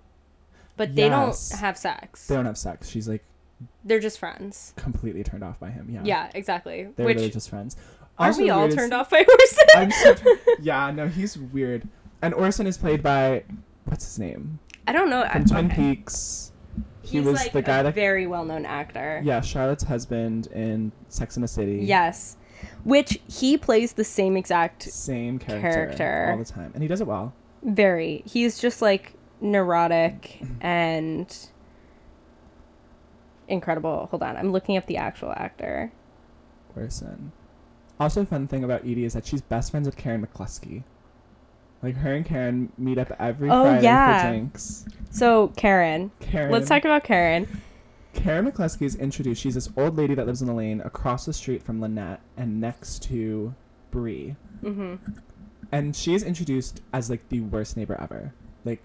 [0.77, 1.49] but they Yes.
[1.49, 2.27] don't have sex.
[2.27, 2.89] They don't have sex.
[2.89, 3.23] She's like
[3.83, 4.73] They're just friends.
[4.75, 5.87] completely turned off by him.
[5.91, 6.01] Yeah.
[6.03, 6.89] Yeah, exactly.
[6.95, 7.75] They're Which really just friends.
[8.21, 9.65] Aren't we all turned off by Orson?
[9.75, 10.15] I'm so,
[10.61, 11.87] yeah, no, he's weird.
[12.21, 13.43] And Orson is played by
[13.85, 15.27] what's his name I don't know.
[15.31, 15.75] from I, Twin okay.
[15.95, 16.51] Peaks.
[17.01, 19.21] He He's was like the guy a that very well-known actor.
[19.23, 21.79] yeah Charlotte's husband in Sex and the City.
[21.83, 22.37] Yes.
[22.83, 26.27] Which he plays the same exact Same character, Character.
[26.31, 27.33] all the time, and he does it well.
[27.63, 28.21] very.
[28.25, 31.35] He's just like neurotic and
[33.47, 34.07] incredible.
[34.11, 34.37] Hold on.
[34.37, 35.91] I'm looking up the actual actor.
[36.75, 37.31] Orson.
[38.01, 40.83] Also, fun thing about Edie is that she's best friends with Karen McCluskey.
[41.83, 44.23] Like her and Karen meet up every Oh, Friday yeah.
[44.23, 44.85] for drinks.
[45.11, 46.09] So, Karen.
[46.19, 46.51] Karen.
[46.51, 47.47] Let's talk about Karen.
[48.13, 49.41] Karen McCluskey is introduced.
[49.41, 52.59] She's this old lady that lives in the lane across the street from Lynette and
[52.59, 53.53] next to
[53.91, 54.35] Bree.
[54.61, 54.95] hmm
[55.71, 58.33] And she is introduced as like the worst neighbor ever.
[58.65, 58.81] Like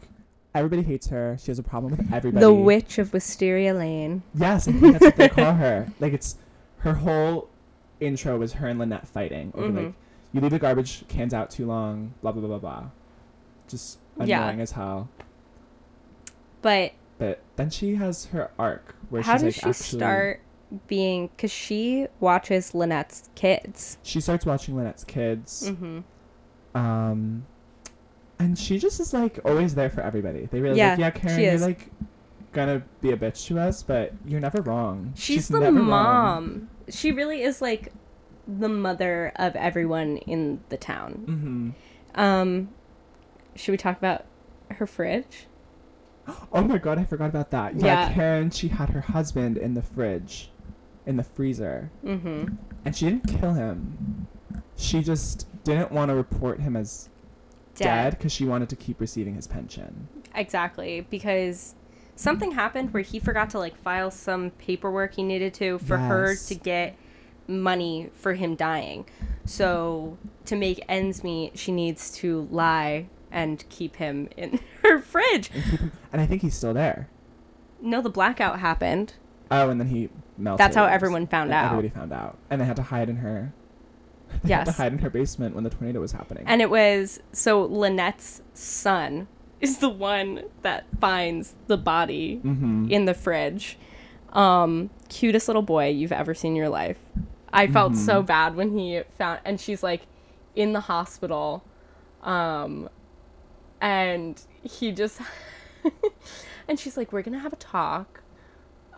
[0.54, 1.38] everybody hates her.
[1.40, 2.44] She has a problem with everybody.
[2.44, 4.22] The Witch of Wisteria Lane.
[4.34, 5.86] Yes, I think that's what they call her.
[6.00, 6.36] Like it's
[6.80, 7.48] her whole
[8.00, 9.76] intro was her and Lynette fighting over Mhm.
[9.86, 9.94] like
[10.32, 12.84] you leave the garbage cans out too long, blah blah blah blah blah.
[13.68, 14.28] Just annoying
[14.58, 14.62] Yeah.
[14.62, 15.08] as hell.
[16.62, 20.40] But But then she has her arc where how she's does like she actually start
[20.88, 21.28] being.
[21.28, 23.98] Because she watches Lynette's kids.
[24.02, 25.68] she starts watching Lynette's kids.
[25.68, 26.00] hmm
[26.74, 27.46] Um
[28.38, 30.46] and she just is like always there for everybody.
[30.46, 31.90] They really Yeah, like, yeah, Karen, you're like
[32.52, 35.12] gonna be a bitch to us, but you're never wrong.
[35.14, 36.68] She's, the never wrong.
[36.88, 37.92] She really is like
[38.46, 41.74] the mother of everyone in the town.
[42.16, 42.20] Mhm.
[42.20, 42.68] Um,
[43.54, 44.24] should we talk about
[44.70, 45.46] her fridge?
[46.52, 47.76] Oh my god, I forgot about that.
[47.76, 48.12] Yeah, Yeah.
[48.14, 50.50] Karen, she had her husband in the fridge,
[51.06, 52.54] in the freezer, Mm-hmm.
[52.84, 54.26] and she didn't kill him.
[54.76, 57.08] She just didn't want to report him as
[57.74, 60.08] dead because she wanted to keep receiving his pension.
[60.34, 61.74] Exactly, because
[62.16, 66.34] something happened where he forgot to like file some paperwork he needed to for her
[66.34, 66.96] to get
[67.46, 69.06] money for him dying.
[69.44, 75.50] So to make ends meet, she needs to lie and keep him in her fridge.
[75.52, 77.08] And, keep him, and I think he's still there.
[77.80, 79.14] No, the blackout happened.
[79.50, 80.58] Oh, and then he melted.
[80.58, 81.66] That's how everyone found out.
[81.66, 83.52] Everybody found out, and they had to hide in her.
[84.42, 86.44] They had to hide in her basement when the tornado was happening.
[86.48, 89.28] And it was so Lynette's son
[89.60, 92.88] is the one that finds the body mm-hmm.
[92.90, 93.78] in the fridge.
[94.32, 96.98] Um, cutest little boy you've ever seen in your life.
[97.52, 98.26] I felt so Mhm.
[98.26, 100.02] bad when he found, and she's like
[100.54, 101.64] in the hospital,
[102.22, 102.88] um,
[103.80, 105.20] and he just,
[106.68, 108.22] and she's like, we're gonna have a talk,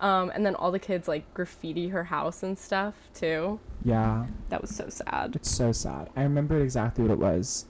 [0.00, 3.60] um, and then all the kids like graffiti her house and stuff too.
[3.84, 5.36] yeah, That was so sad.
[5.36, 6.10] it's so sad.
[6.16, 7.66] I remember exactly what it was.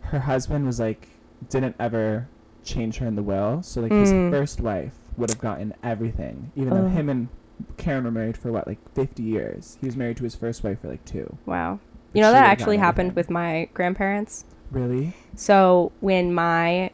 [0.00, 1.08] Her husband was like,
[1.50, 2.28] didn't ever
[2.64, 4.30] change her in the will, so like his Mm.
[4.30, 6.90] first wife would have gotten everything, even though Ugh.
[6.92, 7.28] him and
[7.76, 9.76] Karen were married for what, like fifty years.
[9.80, 11.36] He was married to his first wife for like two.
[11.46, 11.78] Wow.
[12.12, 13.16] But You know she that would've actually gotten happened everything.
[13.16, 14.44] with my grandparents.
[14.70, 15.12] Really?
[15.34, 16.90] So when my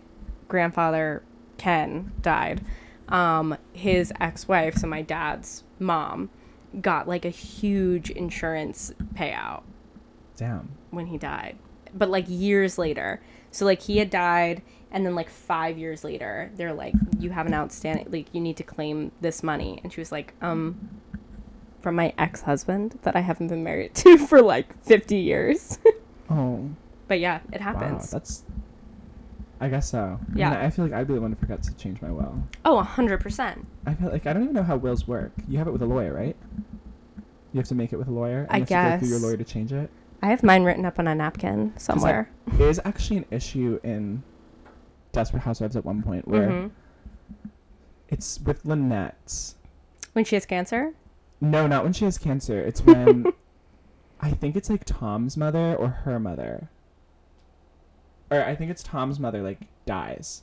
[0.49, 1.23] grandfather
[1.59, 2.61] Ken died,
[3.09, 6.31] um, his ex-wife, so my dad's mom,
[6.81, 9.63] got like a huge insurance payout
[10.37, 10.71] Damn.
[10.91, 11.57] when he died,
[11.95, 13.21] but like years later.
[13.59, 17.45] So like he had died, and then like five years later, they're like, "You have
[17.47, 20.91] an outstanding, like you need to claim this money." And she was like, "Um."
[21.81, 25.79] From my ex-husband that I haven't been married to for like 50 years.
[26.31, 26.69] Oh.
[27.09, 27.65] but yeah, it Wow.
[27.73, 28.11] happens.
[28.11, 28.45] That's.
[29.61, 30.21] I guess so.
[30.35, 30.51] I Yeah.
[30.51, 32.43] mean, I feel like I'd be the one to forget to change my will.
[32.65, 33.65] Oh, 100%.
[33.87, 35.33] I feel like I don't even know how wills work.
[35.49, 36.37] You have it with a lawyer, right?
[37.53, 38.41] You have to make it with a lawyer.
[38.51, 39.91] And I you have to go through your lawyer to change it.
[40.23, 42.31] I have mine written up on a napkin somewhere.
[42.59, 44.23] Is actually an issue in
[45.13, 46.71] Desperate Housewives at one point where Mhm.
[48.09, 49.55] it's with Lynette.
[50.13, 50.95] When she has cancer?
[51.41, 52.59] No, not when she has cancer.
[52.61, 53.27] It's when
[54.21, 56.69] I think it's like Tom's mother or her mother.
[58.31, 60.43] Or I think it's Tom's mother like dies.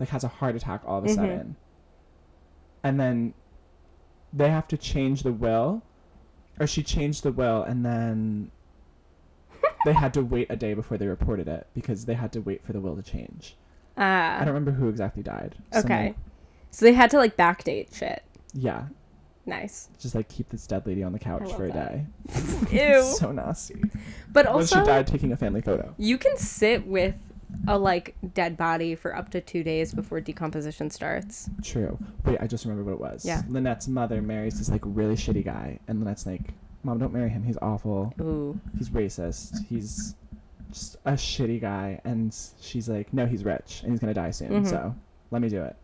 [0.00, 1.14] Like has a heart attack all of a Mhm.
[1.14, 1.56] sudden.
[2.82, 3.34] And then
[4.32, 5.82] they have to change the will
[6.58, 8.50] or she changed the will and then
[9.84, 12.64] they had to wait a day before they reported it because they had to wait
[12.64, 13.56] for the will to change.
[13.96, 15.54] I Uh, don't remember who exactly died.
[15.74, 15.80] okay.
[15.80, 16.14] Someone-
[16.70, 18.22] So they had to like backdate shit.
[18.54, 18.84] yeah.
[19.44, 19.88] Nice.
[19.98, 21.92] Just like keep this dead lady on the couch for a that.
[21.92, 22.06] day.
[22.94, 23.02] Ew.
[23.02, 23.82] so nasty.
[24.32, 24.76] But also.
[24.76, 25.92] When also, she died taking a family photo.
[25.98, 27.16] you can sit with
[27.66, 31.50] a like dead body for up to two days before decomposition starts.
[31.62, 31.98] True.
[32.24, 33.24] Wait, I just remember what it was.
[33.24, 33.42] Yeah.
[33.48, 37.42] Lynette's mother marries this like really shitty guy, and Lynette's like, "Mom, don't marry him.
[37.44, 38.12] He's awful.
[38.20, 38.58] Ooh.
[38.78, 39.64] He's racist.
[39.66, 40.14] He's
[40.70, 44.64] just a shitty guy." And she's like, "No, he's rich, and he's gonna die soon.
[44.64, 44.66] Mhm.
[44.66, 44.94] So
[45.30, 45.76] let me do it."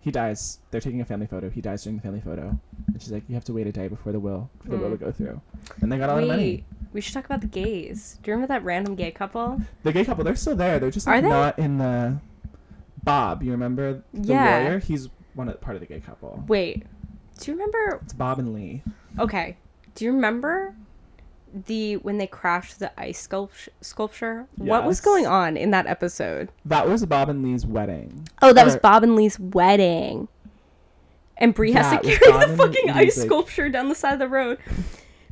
[0.00, 0.58] He dies.
[0.70, 1.48] They're taking a family photo.
[1.50, 2.58] He dies during the family photo,
[2.92, 4.90] and she's like, "You have to wait a day before the will for the will
[4.90, 5.00] to Mm.
[5.00, 5.40] go through."
[5.80, 6.64] And they got all the money.
[6.92, 8.18] We should talk about the gays.
[8.22, 9.60] Do you remember that random gay couple?
[9.82, 10.78] The gay couple, they're still there.
[10.78, 11.28] They're just like, they?
[11.28, 12.18] not in the.
[13.02, 14.58] Bob, you remember the Yeah.
[14.58, 14.78] lawyer?
[14.78, 16.44] He's one of part of the gay couple.
[16.46, 16.84] Wait,
[17.40, 18.00] do you remember?
[18.04, 18.82] It's Bob and Lee.
[19.18, 19.56] Okay,
[19.94, 20.74] do you remember
[21.66, 24.46] the when they crashed the ice sculpt- sculpture?
[24.56, 26.50] What was going on in that episode?
[26.64, 28.28] That was Bob and Lee's wedding.
[28.42, 30.28] Oh, that was Bob and Lee's wedding.
[31.36, 34.28] And Bree has to carry the fucking ice like- sculpture down the side of the
[34.28, 34.58] road.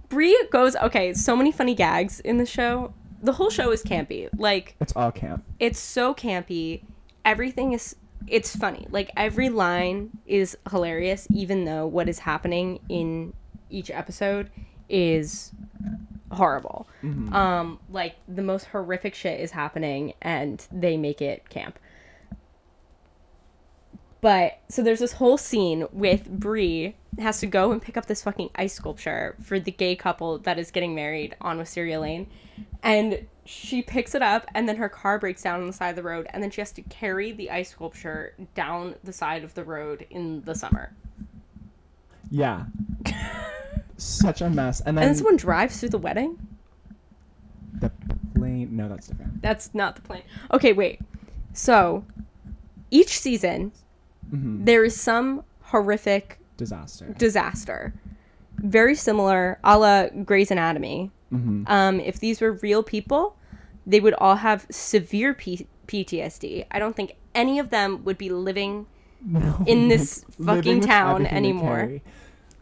[0.08, 2.92] Bree goes, okay, so many funny gags in the show.
[3.22, 4.28] The whole show is campy.
[4.36, 5.44] Like, It's all camp.
[5.60, 6.82] it's so campy.
[7.24, 7.96] Everything is
[8.28, 8.86] it's funny.
[8.90, 13.32] Like every line is hilarious even though what is happening in
[13.72, 14.50] each episode
[14.88, 15.52] is
[16.30, 16.86] horrible.
[17.02, 17.32] Mhm.
[17.32, 21.78] Um like the most horrific shit is happening and they make it camp.
[24.20, 28.22] But so there's this whole scene with Bree has to go and pick up this
[28.22, 32.28] fucking ice sculpture for the gay couple that is getting married on Wisteria Lane.
[32.84, 35.96] And she picks it up and then her car breaks down on the side of
[35.96, 39.54] the road and then she has to carry the ice sculpture down the side of
[39.54, 40.94] the road in the summer.
[42.30, 42.66] Yeah.
[43.96, 44.80] Such a mess.
[44.80, 46.38] And And then then someone drives through the wedding?
[47.80, 47.90] the
[48.34, 48.76] plane.
[48.76, 49.42] No, that's different.
[49.42, 50.22] That's not the plane.
[50.52, 51.00] Okay, wait.
[51.52, 52.04] So
[52.90, 53.72] each season
[54.30, 57.14] hmm there is some horrific Disaster.
[57.18, 57.92] disaster.
[58.58, 61.10] Very similar, a la Grey's Anatomy.
[61.30, 63.36] hmm Um, if these were real people,
[63.86, 66.66] they would all have severe P- PTSD.
[66.70, 68.86] I don't think any of them would be living
[69.24, 72.00] No, In this fucking town anymore.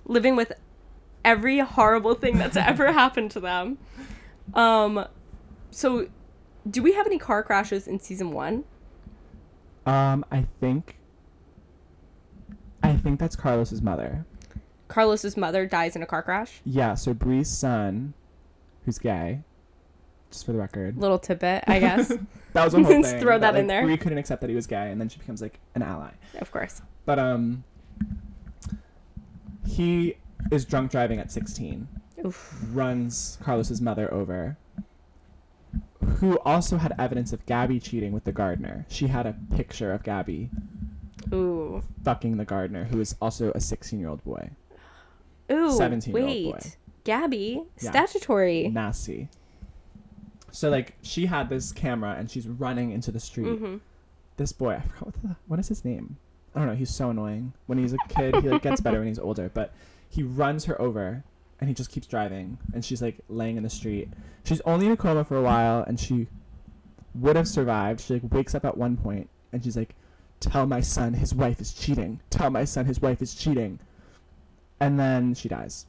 [0.06, 0.52] living with
[1.24, 3.78] every horrible thing that's ever happened to them.
[4.54, 5.06] Um,
[5.70, 6.08] so
[6.68, 8.64] do we have any car crashes in season one?
[9.86, 10.96] Um, I think.
[12.82, 14.24] I think that's Carlos's mother.
[14.88, 16.60] Carlos's mother dies in a car crash.
[16.64, 18.14] Yeah, so Bree's son,
[18.84, 19.42] who's gay,
[20.30, 20.96] just for the record.
[20.96, 22.12] Little tidbit, I guess.
[22.52, 23.20] That was a whole thing.
[23.20, 23.82] throw that in like, there.
[23.84, 26.10] Bree couldn't accept that he was gay, and then she becomes like an ally.
[26.40, 26.82] of course.
[27.06, 27.62] But um,
[29.64, 30.16] he
[30.50, 31.88] is drunk driving at 16.
[32.24, 32.54] Oof.
[32.72, 34.56] Runs Carlos's mother over,
[36.18, 38.84] who also had evidence of Gabby cheating with the gardener.
[38.88, 40.50] She had a picture of Gabby
[41.32, 41.82] Ooh.
[42.04, 44.50] fucking the gardener, who is also a 16 year old boy.
[45.50, 45.70] Ooh.
[45.78, 46.70] 17-year-old boy.
[47.04, 47.90] Gabby, Yeah.
[47.90, 48.68] statutory.
[48.68, 49.28] Nasty.
[50.52, 53.58] So like she had this camera and she's running into the street.
[53.58, 53.76] hmm
[54.36, 56.16] This boy, I forgot what the what is his name.
[56.54, 56.74] I don't know.
[56.74, 57.52] He's so annoying.
[57.66, 59.50] When he's a kid, he like gets better when he's older.
[59.52, 59.72] But
[60.08, 61.24] he runs her over,
[61.60, 64.08] and he just keeps driving, and she's like laying in the street.
[64.44, 66.26] She's only in a coma for a while, and she
[67.14, 68.00] would have survived.
[68.00, 69.94] She like wakes up at one point, and she's like,
[70.40, 72.20] "Tell my son his wife is cheating.
[72.30, 73.78] Tell my son his wife is cheating,"
[74.80, 75.86] and then she dies.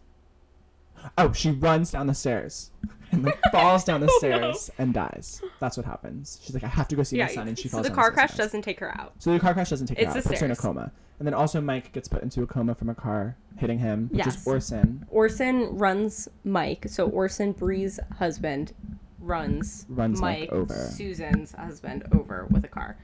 [1.18, 2.70] Oh, she runs down the stairs
[3.12, 4.18] and like falls down the Oh, no.
[4.20, 5.42] stairs and dies.
[5.60, 6.40] That's what happens.
[6.44, 7.26] She's like, "I have to go see Yeah.
[7.28, 7.84] my son," and she so falls.
[7.84, 8.38] the down car stairs and crash dies.
[8.48, 9.14] doesn't take her out.
[9.20, 10.24] So the car crash doesn't take It's her out.
[10.24, 10.92] the Puts her in a coma.
[11.20, 14.26] And then also Mike gets put into a coma from a car hitting him, which
[14.26, 14.38] Yes.
[14.38, 16.86] is Orson Orson runs Mike.
[16.90, 18.74] So Orson Bree's husband
[19.20, 20.74] runs, Runs Mike Mike, over.
[20.74, 22.98] Susan's husband over with a car.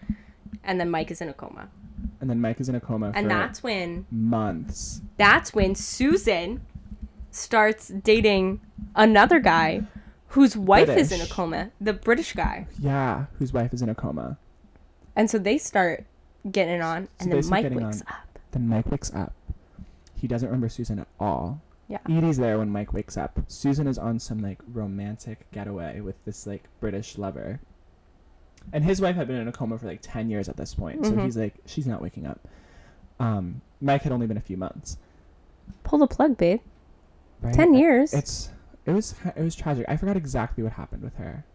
[0.63, 1.69] And then Mike is in a coma.
[2.19, 5.01] and then Mike is in a coma And that's when months.
[5.17, 6.61] that's when Susan
[7.31, 8.59] starts dating
[8.95, 9.83] another guy
[10.29, 12.67] whose wife is in a coma, the British guy.
[12.79, 14.37] Yeah, whose wife is in a coma.
[15.15, 16.05] And so they start
[16.51, 18.07] getting it on So and then Mike wakes on.
[18.07, 18.39] up.
[18.51, 19.33] Then Mike wakes up.
[20.15, 21.61] He doesn't remember Susan at all.
[21.87, 21.99] Yeah.
[22.09, 23.39] Edie's there when Mike wakes up.
[23.47, 27.59] Susan is on some like romantic getaway with this like British lover.
[28.73, 31.05] And his wife had been in a coma for like 10 years at this point.
[31.05, 31.23] So Mhm.
[31.23, 32.41] he's like, she's not waking up.
[33.19, 34.97] Um, Mike had only been a few months.
[35.83, 36.59] Pull the plug, babe.
[37.41, 37.53] Right?
[37.53, 38.13] 10 years.
[38.13, 38.49] It's
[38.87, 39.85] it was it was tragic.
[39.87, 41.45] I forgot exactly what happened with her.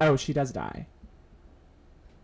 [0.00, 0.86] Oh, she does die.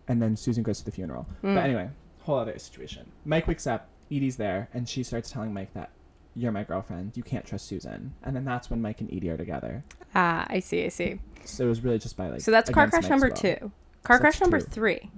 [0.09, 1.27] And then Susan goes to the funeral.
[1.43, 1.55] Mm.
[1.55, 1.91] But anyway,
[2.23, 3.13] whole other situation.
[3.25, 5.91] Mike wakes up, Edie's there, and she starts telling Mike that
[6.35, 7.17] you're my girlfriend.
[7.17, 8.15] You can't trust Susan.
[8.23, 9.85] And then that's when Mike and Edie are together.
[10.15, 11.21] Ah, I see, I see.
[11.45, 12.41] So it was really just by like.
[12.41, 13.71] so that's car crash Mike's number two.
[14.03, 14.67] Car So crash number two.
[14.67, 15.11] three.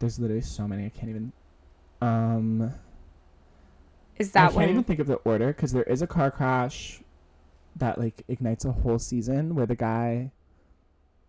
[0.00, 0.84] There's literally so many.
[0.84, 1.32] I can't even.
[2.00, 2.72] Um.
[4.16, 4.62] Is that one?
[4.64, 7.02] I can't even think of the order because there is a car crash
[7.76, 10.32] that like ignites a whole season where the guy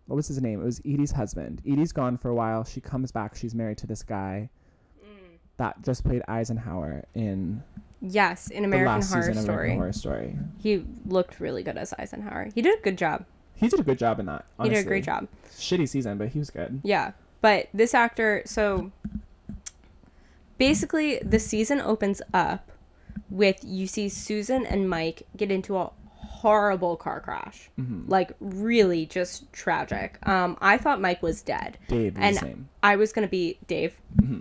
[0.06, 0.62] what was his name?
[0.62, 1.60] It was Edie's husband.
[1.70, 2.64] Edie's gone for a while.
[2.64, 3.36] She comes back.
[3.36, 4.48] She's married to this guy
[5.04, 5.36] mm.
[5.58, 7.62] that just played Eisenhower in
[8.00, 9.56] Yes, in the American last Horror season of Story.
[9.56, 10.36] American Horror Story.
[10.58, 12.48] He looked really good as Eisenhower.
[12.54, 13.24] He did a good job.
[13.56, 14.44] He did a good job in that.
[14.62, 15.26] He did a great job.
[15.50, 16.80] Shitty season, but he was good.
[16.84, 17.12] Yeah.
[17.40, 18.92] But this actor, so
[20.58, 22.70] basically, the season opens up
[23.30, 25.90] with you see Susan and Mike get into a
[26.42, 27.68] horrible car crash.
[27.76, 30.18] hmm Like, really just tragic.
[30.26, 31.78] Um, I thought Mike was dead.
[31.88, 32.68] Dave And the same.
[32.82, 34.40] I was going to be, Dave, hmm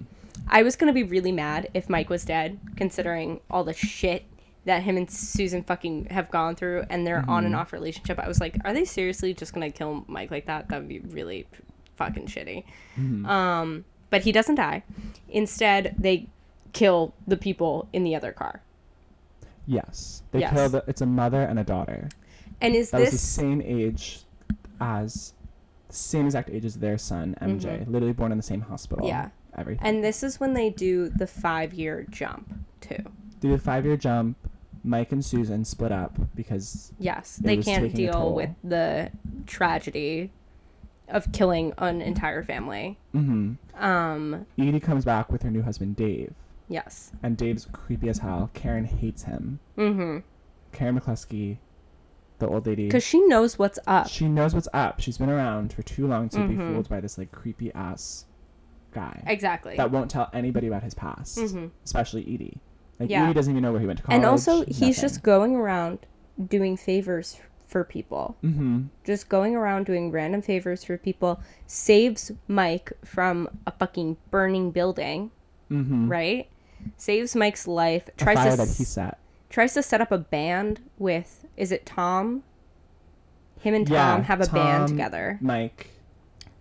[0.49, 4.23] I was going to be really mad if Mike was dead, considering all the shit
[4.63, 7.59] that him and Susan fucking have gone through and their on and Mhm.
[7.59, 8.17] off relationship.
[8.19, 10.69] I was like, are they seriously just going to kill Mike like that?
[10.69, 11.47] That would be really
[11.95, 12.63] fucking shitty.
[12.95, 14.83] hmm Um, but he doesn't die.
[15.27, 16.27] Instead, they
[16.73, 18.61] kill the people in the other car.
[19.67, 20.53] Yes, they Yes.
[20.53, 20.83] kill the.
[20.87, 22.09] It's a mother and a daughter.
[22.61, 24.21] And is that was the this same age
[24.81, 25.33] as
[25.89, 29.05] same exact age as their son MJ, literally born in the same hospital.
[29.05, 29.09] Mm-hmm.
[29.15, 29.29] Yeah.
[29.57, 29.85] everything.
[29.87, 32.97] and this is when they do the five year jump too.
[33.39, 34.37] Do the five year jump,
[34.83, 39.11] Mike and Susan split up because Yes, they can't deal with the
[39.47, 40.31] tragedy
[41.09, 42.97] of killing an entire family.
[43.13, 46.33] hmm Um, Edie comes back with her new husband Dave,
[46.67, 47.11] yes.
[47.23, 48.49] and Dave's creepy as hell.
[48.53, 49.59] Karen hates him.
[49.77, 50.19] Mm-hmm.
[50.71, 51.57] Karen McCluskey,
[52.39, 54.07] the old lady, Because she knows what's up.
[54.09, 54.99] she knows what's up.
[54.99, 56.73] She's been around for too long to be Mhm.
[56.73, 58.25] fooled by this like creepy ass
[58.91, 59.75] guy Exactly.
[59.77, 62.59] that won't tell anybody about his past, hmm especially Edie.
[62.99, 63.25] Like Yeah.
[63.25, 64.15] Edie doesn't even know where he went to college.
[64.17, 65.99] And also, he's just going around
[66.47, 68.37] doing favors for people.
[68.43, 68.83] Mm-hmm.
[69.03, 75.31] just going around doing random favors for people saves Mike from a fucking burning building,
[75.69, 76.07] Mm-hmm.
[76.09, 76.47] right?
[76.97, 79.17] Saves Mike's life, A tries fire to that he set.
[79.49, 82.43] tries to set up a band with is it Tom?
[83.59, 85.39] Him and Tom Yeah, have a Tom, band together.
[85.41, 85.89] Mike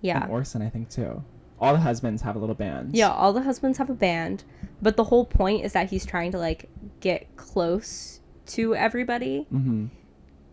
[0.01, 0.23] Yeah.
[0.25, 1.23] and Orson, I think too.
[1.61, 2.95] All the husbands have a little band.
[2.95, 4.45] Yeah, all the husbands have a band,
[4.83, 6.69] but the whole point is that he's trying to like
[7.01, 9.87] get close to everybody Mm-hmm.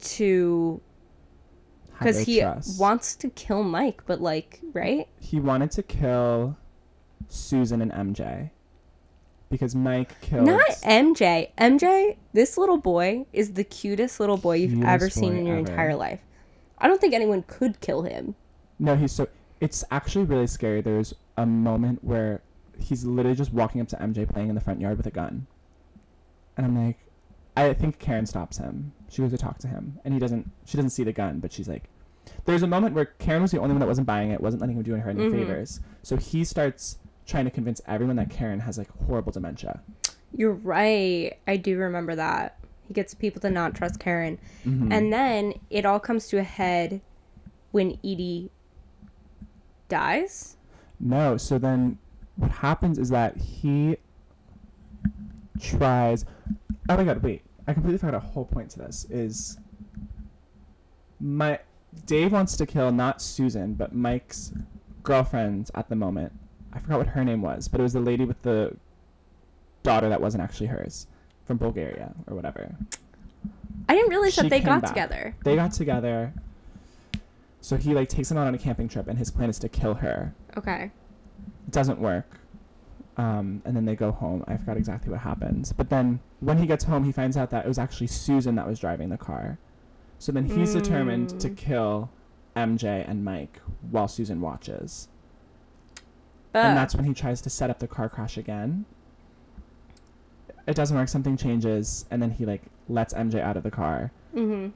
[0.01, 0.81] to
[1.99, 2.43] because he
[2.77, 5.07] wants to kill Mike, but like, right?
[5.19, 6.57] he wanted to kill
[7.29, 8.49] Susan and MJ
[9.53, 10.47] because Mike killed.
[10.47, 11.51] Not MJ.
[11.59, 15.57] MJ, this little boy is the cutest little boy you've Cutest ever seen in your
[15.59, 15.69] ever.
[15.69, 16.19] entire life.
[16.79, 18.33] I don't think anyone could kill him.
[18.79, 19.27] No, he's so.
[19.61, 20.81] It's actually really scary.
[20.81, 22.41] There's a moment where
[22.79, 25.45] he's literally just walking up to MJ playing in the front yard with a gun,
[26.57, 26.97] and I'm like,
[27.55, 28.91] I think Karen stops him.
[29.09, 30.49] She goes to talk to him, and he doesn't.
[30.65, 31.83] She doesn't see the gun, but she's like,
[32.45, 34.75] there's a moment where Karen was the only one that wasn't buying it, wasn't letting
[34.77, 35.31] him do her any Mhm.
[35.31, 35.79] favors.
[36.01, 39.81] So he starts trying to convince everyone that Karen has like horrible dementia.
[40.35, 41.33] You're right.
[41.47, 42.59] I do remember that.
[42.87, 44.39] He gets people to not trust Karen.
[44.65, 44.91] Mhm.
[44.91, 47.01] And then it all comes to a head
[47.71, 48.51] when Edie
[49.89, 50.57] dies.
[50.99, 51.97] No, so then
[52.35, 53.97] what happens is that he
[55.59, 56.25] tries
[56.89, 57.43] Oh my god, wait.
[57.67, 59.57] I completely forgot a whole point to this is
[61.19, 61.59] my
[62.05, 64.51] Dave wants to kill not Susan, but Mike's
[65.03, 66.33] girlfriend at the moment.
[66.73, 68.75] I forgot what her name was, but it was the lady with the
[69.83, 71.07] daughter that wasn't actually hers
[71.45, 72.75] from Bulgaria or whatever.
[73.89, 74.89] I didn't realize She that they got back.
[74.91, 75.35] together.
[75.43, 76.33] They got together.
[77.61, 79.69] So he like takes them out on a camping trip and his plan is to
[79.69, 80.33] kill her.
[80.57, 80.91] Okay.
[81.67, 82.39] It doesn't work.
[83.15, 84.43] Um, and then they go home.
[84.47, 85.71] I forgot exactly what happens.
[85.71, 88.67] But then when he gets home, he finds out that it was actually Susan that
[88.67, 89.59] was driving the car.
[90.17, 91.57] So then he's determined to Mm.
[91.57, 92.09] kill
[92.55, 93.59] MJ and Mike
[93.91, 95.09] while Susan watches.
[96.53, 98.85] And that's when he tries to set up the car crash again.
[100.67, 101.09] It doesn't work.
[101.09, 104.11] Something changes, and then he like lets MJ out of the car.
[104.33, 104.69] hmm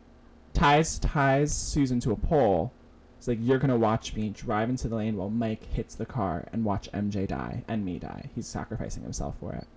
[0.53, 2.71] ties ties Susan to a pole.
[3.19, 6.45] It's like you're gonna watch me drive into the lane while Mike hits the car
[6.51, 8.29] and watch MJ die and me die.
[8.33, 9.67] He's sacrificing himself for it.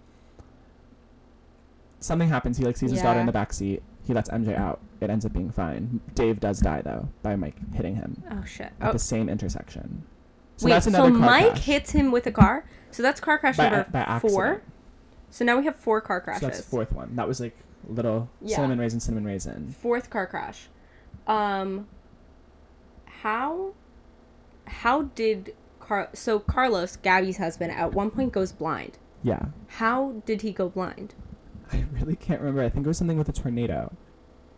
[2.01, 2.57] Something happens.
[2.57, 3.83] He like sees his daughter in the back seat.
[4.07, 4.81] He lets MJ out.
[5.03, 6.01] It ends up being fine.
[6.15, 8.73] Dave does die though by Mike hitting him Oh shit.
[8.81, 10.05] at Oh, the same intersection.
[10.61, 10.73] So wait.
[10.73, 11.65] that's So another car Mike crash.
[11.65, 12.65] hits him with a car.
[12.91, 14.63] So that's car crash by, number by four.
[15.31, 16.41] So now we have four car crashes.
[16.41, 17.17] So that's the fourth one.
[17.17, 17.57] That was like
[17.89, 18.57] little Yeah.
[18.57, 19.75] cinnamon raisin, cinnamon raisin.
[19.81, 20.69] Fourth car crash.
[21.27, 21.87] Um.
[23.23, 23.73] How?
[24.67, 26.09] How did Car?
[26.13, 28.99] So Carlos, Gabby's husband, at one point goes blind.
[29.23, 29.47] Yeah.
[29.69, 31.15] How did he go blind?
[31.73, 32.63] I really can't remember.
[32.63, 33.93] I think it was something with a tornado.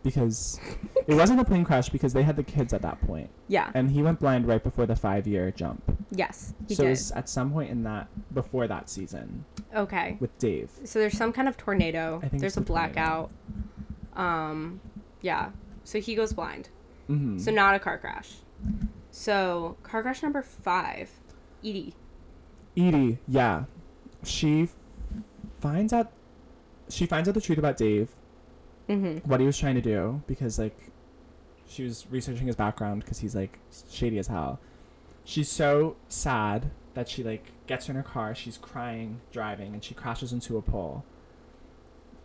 [0.03, 0.59] Because
[1.07, 3.29] it wasn't a plane crash because they had the kids at that point.
[3.47, 3.71] Yeah.
[3.73, 5.81] And he went blind right before the five year jump.
[6.11, 9.45] Yes, he so it was at some point in that before that season
[9.75, 10.17] Okay.
[10.19, 10.69] with Dave.
[10.83, 12.19] So there's some kind of tornado.
[12.21, 12.93] I think there's a the tornado.
[12.93, 13.31] blackout.
[14.15, 14.81] Um,
[15.21, 15.49] yeah.
[15.85, 16.69] So he goes blind.
[17.09, 17.39] Mm-hmm.
[17.39, 18.33] So not a car crash.
[19.11, 21.09] So car crash number five,
[21.63, 21.93] Edie.
[22.77, 23.65] Edie, yeah.
[24.23, 24.69] She
[25.59, 26.11] finds out
[26.89, 28.09] she finds out the truth about Dave,
[28.89, 29.29] Mm-hmm.
[29.29, 30.77] what he was trying to do, because like
[31.67, 33.59] she was researching his background because he's like
[33.89, 34.59] shady as hell.
[35.25, 39.93] She's so sad that she like gets in her car, she's crying, driving, and she
[39.93, 41.03] crashes into a pole.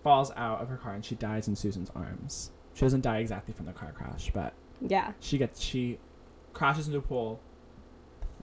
[0.02, 2.50] Falls out of her car and she dies in Susan's arms.
[2.74, 5.12] She doesn't die exactly from the car crash, but Yeah.
[5.20, 5.98] she gets she
[6.52, 7.40] crashes into a pole.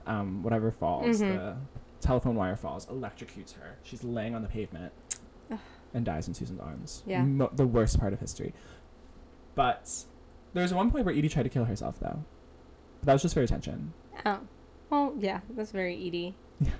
[0.06, 1.36] Um, whatever falls, Mhm.
[1.36, 1.56] the
[2.00, 3.76] telephone wire falls, electrocutes her.
[3.82, 4.92] She's laying on the pavement
[5.50, 5.58] Ugh.
[5.96, 7.02] And dies in Susan's arms.
[7.06, 7.22] Yeah.
[7.22, 8.52] Mo- the worst part of history.
[9.54, 10.04] But
[10.52, 12.22] there's one point where Edie tried to kill herself, though.
[13.00, 13.92] But that was just for attention.
[14.24, 14.40] Oh.
[14.90, 16.34] Well, yeah, that's very Edie.
[16.60, 16.70] Yeah.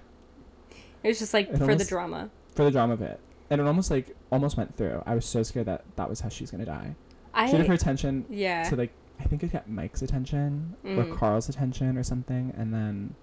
[1.02, 2.30] It was just like It for the drama.
[2.54, 3.18] For the drama of it.
[3.50, 5.02] And it almost like almost went through.
[5.06, 6.94] I was so scared that that was how she's gonna die.
[7.32, 8.68] I she did her attention yeah.
[8.68, 11.16] to like I think it got Mike's attention or Mm.
[11.16, 13.14] Carl's attention or something, and then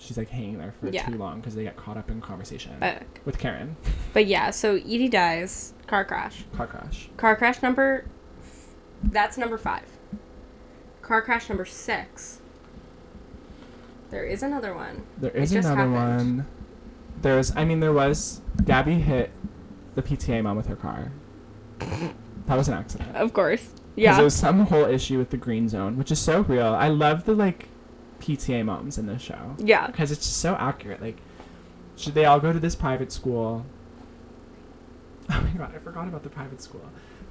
[0.00, 1.04] she's like hanging there for Yeah.
[1.06, 3.76] too long because they get caught up in conversation but, with Karen.
[4.14, 5.74] but yeah, so Edie dies.
[5.86, 6.44] Car crash.
[6.56, 7.10] Car crash.
[7.16, 8.06] Car crash number.
[9.02, 9.84] That's number five.
[11.02, 12.40] Car crash number six.
[14.10, 15.04] There is another one.
[15.18, 15.94] There is another happened.
[16.38, 16.46] one.
[17.22, 19.30] There's, I mean, there was Gabby hit
[19.94, 21.12] the PTA mom with her car.
[21.78, 23.14] that was an accident.
[23.14, 23.68] Of course.
[23.96, 24.14] Yeah.
[24.14, 26.66] There was some whole issue with the green zone, which is so real.
[26.74, 27.68] I love the like
[28.20, 29.54] PTA moms in this show.
[29.58, 29.86] yeah.
[29.86, 31.00] because it's just so accurate.
[31.00, 31.16] Like,
[31.96, 33.66] should they all go to this private school?
[35.32, 36.82] Oh my god, I forgot about the private school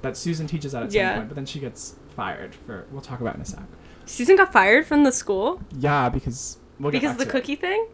[0.02, 1.10] that Susan teaches at at Yeah.
[1.10, 2.86] some point, but then she gets fired for.
[2.90, 3.60] We'll talk about it in a sec.
[4.06, 7.32] Susan got fired from the school Yeah, because we'll get because the to it.
[7.32, 7.88] cookie thing.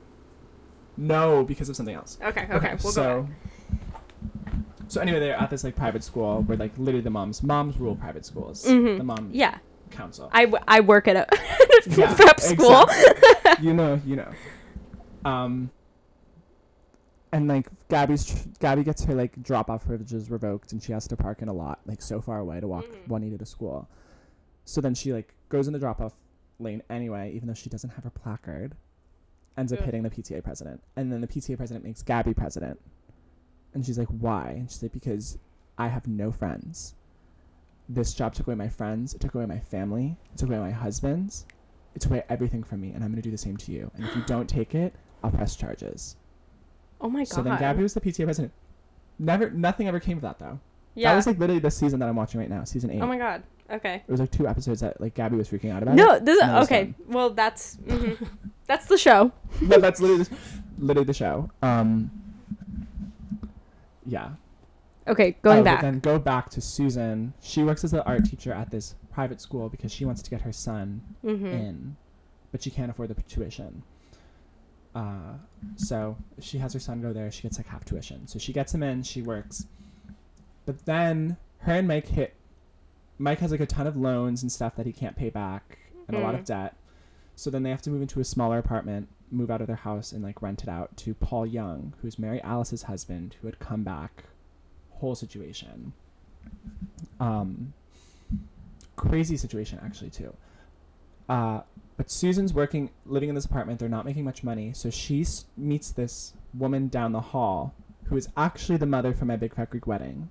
[0.96, 2.18] No, because of something else.
[2.24, 3.28] Okay, okay, we'll so, go.
[4.88, 7.96] so anyway, they're at this like private school where like literally the moms moms rule
[7.96, 8.64] private schools.
[8.64, 8.98] Mhm.
[8.98, 9.58] The mom Yeah,
[9.90, 10.28] council.
[10.32, 11.26] I, w- I work at a
[11.96, 12.84] Yeah, prep school.
[13.60, 14.30] you know, you know.
[15.24, 15.70] Um.
[17.32, 21.08] And like Gabby's tr- Gabby gets her like drop off privileges revoked, and she has
[21.08, 23.08] to park in a lot like so far away to walk Mhm.
[23.08, 23.88] Juanita to school.
[24.64, 26.12] So then she like goes in the drop off
[26.58, 28.76] lane anyway, even though she doesn't have her placard.
[29.58, 32.78] Ends up hitting the PTA president, and then the PTA president makes Gabby president.
[33.74, 35.38] And she's like, "Why?" And she's like, "Because
[35.78, 36.94] I have no friends.
[37.88, 39.14] This job took away my friends.
[39.14, 40.16] It took away my family.
[40.34, 41.46] It took away my husband's.
[41.94, 43.90] It took away everything from me, and I'm going to do the same to you.
[43.94, 46.16] And if you don't take it, I'll press charges."
[47.00, 47.28] Oh my god.
[47.28, 48.52] So then Gabby was the PTA president.
[49.18, 50.58] Never, nothing ever came of that though.
[50.94, 51.10] yeah.
[51.10, 53.00] That was like literally the season that I'm watching right now, season eight.
[53.00, 53.42] oh my god.
[53.70, 54.02] Okay.
[54.06, 55.94] It was like two episodes that like Gabby was freaking out about.
[55.94, 56.94] No, this and okay.
[57.08, 58.28] Well, that's mhm.
[58.66, 59.32] that's the show.
[59.60, 60.36] no, that's literally, the,
[60.78, 61.50] literally the show.
[61.62, 62.10] Um,
[64.06, 64.30] yeah.
[65.08, 65.80] Okay, going Oh, back.
[65.82, 67.32] Then go back to Susan.
[67.40, 70.42] She works as an art teacher at this private school because she wants to get
[70.42, 71.46] her son mm-hmm.
[71.46, 71.96] in,
[72.52, 73.82] but she can't afford the tuition.
[74.94, 75.34] Uh,
[75.76, 78.26] so she has her son go there, she gets like half tuition.
[78.26, 79.66] So she gets him in, she works.
[80.64, 82.34] But then her and Mike hit.
[83.18, 85.78] Mike has like a ton of loans and stuff that he can't pay back
[86.08, 86.46] and a lot of Mhm.
[86.46, 86.76] debt.
[87.34, 90.12] So then they have to move into a smaller apartment, move out of their house,
[90.12, 93.84] and like rent it out to Paul Young, who's Mary Alice's husband, who had come
[93.84, 94.24] back.
[94.96, 95.92] Whole situation.
[97.20, 97.72] Um,
[98.96, 100.34] crazy situation actually too.
[101.28, 101.60] Uh,
[101.96, 103.78] but Susan's working, living in this apartment.
[103.80, 107.74] They're not making much money, so she s- meets this woman down the hall,
[108.04, 110.28] who is actually the mother from my big fat Greek wedding.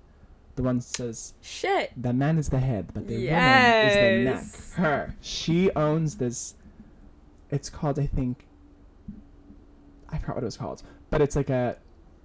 [0.54, 1.92] The one says Shit.
[2.00, 4.44] the man is the head, but the woman is the neck.
[4.76, 5.14] Her.
[5.20, 6.54] She owns this.
[7.50, 8.46] It's called, I think.
[10.08, 11.76] I forgot what it was called, but it's like a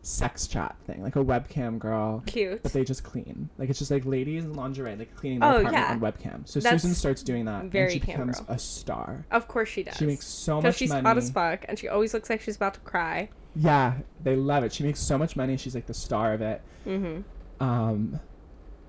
[0.03, 2.23] sex chat thing, like a webcam girl.
[2.25, 2.63] Cute.
[2.63, 3.49] But they just clean.
[3.57, 5.91] Like it's just like ladies in lingerie, like cleaning their Oh, apartment yeah.
[5.91, 6.47] on webcam.
[6.47, 8.47] So That's Susan starts doing that, very and she becomes girl.
[8.55, 9.25] a star.
[9.31, 9.95] Of course she does.
[9.97, 11.03] She makes so much she's money.
[11.07, 13.29] hot as fuck, and she always looks like she's about to cry.
[13.55, 14.73] Yeah, they love it.
[14.73, 15.57] She makes so much money.
[15.57, 16.61] She's like the star of it.
[16.87, 17.21] Mm-hmm.
[17.63, 18.19] Um,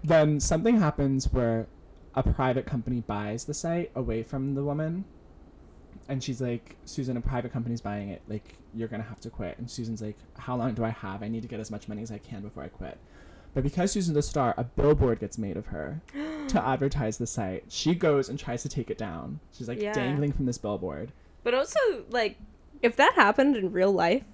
[0.04, 1.66] then something happens where
[2.14, 5.04] a private company buys the site away from the woman.
[6.08, 8.22] And she's like, Susan, a private company's buying it.
[8.28, 9.58] Like, you're going to have to quit.
[9.58, 11.22] And Susan's like, How long do I have?
[11.22, 12.98] I need to get as much money as I can before I quit.
[13.54, 16.00] But because Susan's a star, a billboard gets made of her
[16.48, 17.64] to advertise the site.
[17.68, 19.40] She goes and tries to take it down.
[19.52, 19.92] She's like Yeah.
[19.92, 21.12] dangling from this billboard.
[21.44, 21.78] But also,
[22.10, 22.38] like,
[22.82, 24.24] if that happened in real life,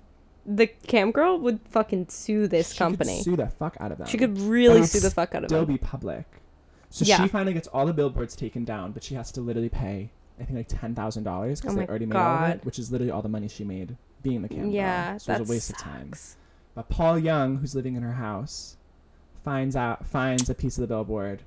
[0.46, 3.16] the cam girl would fucking sue this She company.
[3.16, 4.06] Could sue the fuck out of them.
[4.06, 5.74] she could really sue the fuck out of still them.
[5.74, 6.24] be public.
[6.90, 7.20] So Yeah.
[7.20, 10.10] she finally gets all the billboards taken down, but she has to literally pay,
[10.40, 12.78] I think, like ten thousand dollars because Oh they already made all of it, which
[12.78, 15.18] is literally all the money she made being the cam yeah, girl.
[15.18, 16.08] So it that was a waste of time.
[16.10, 16.36] sucks.
[16.74, 18.76] But Paul Young, who's living in her house,
[19.44, 21.42] finds out finds a piece of the billboard.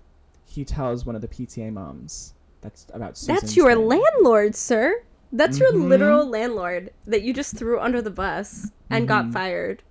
[0.46, 3.88] He tells one of the PTA moms that's about Susan's That's your thing.
[3.88, 5.04] landlord, sir.
[5.32, 5.88] That's your Mhm.
[5.88, 9.34] literal landlord that you just threw under the bus and got Mhm.
[9.34, 9.84] fired.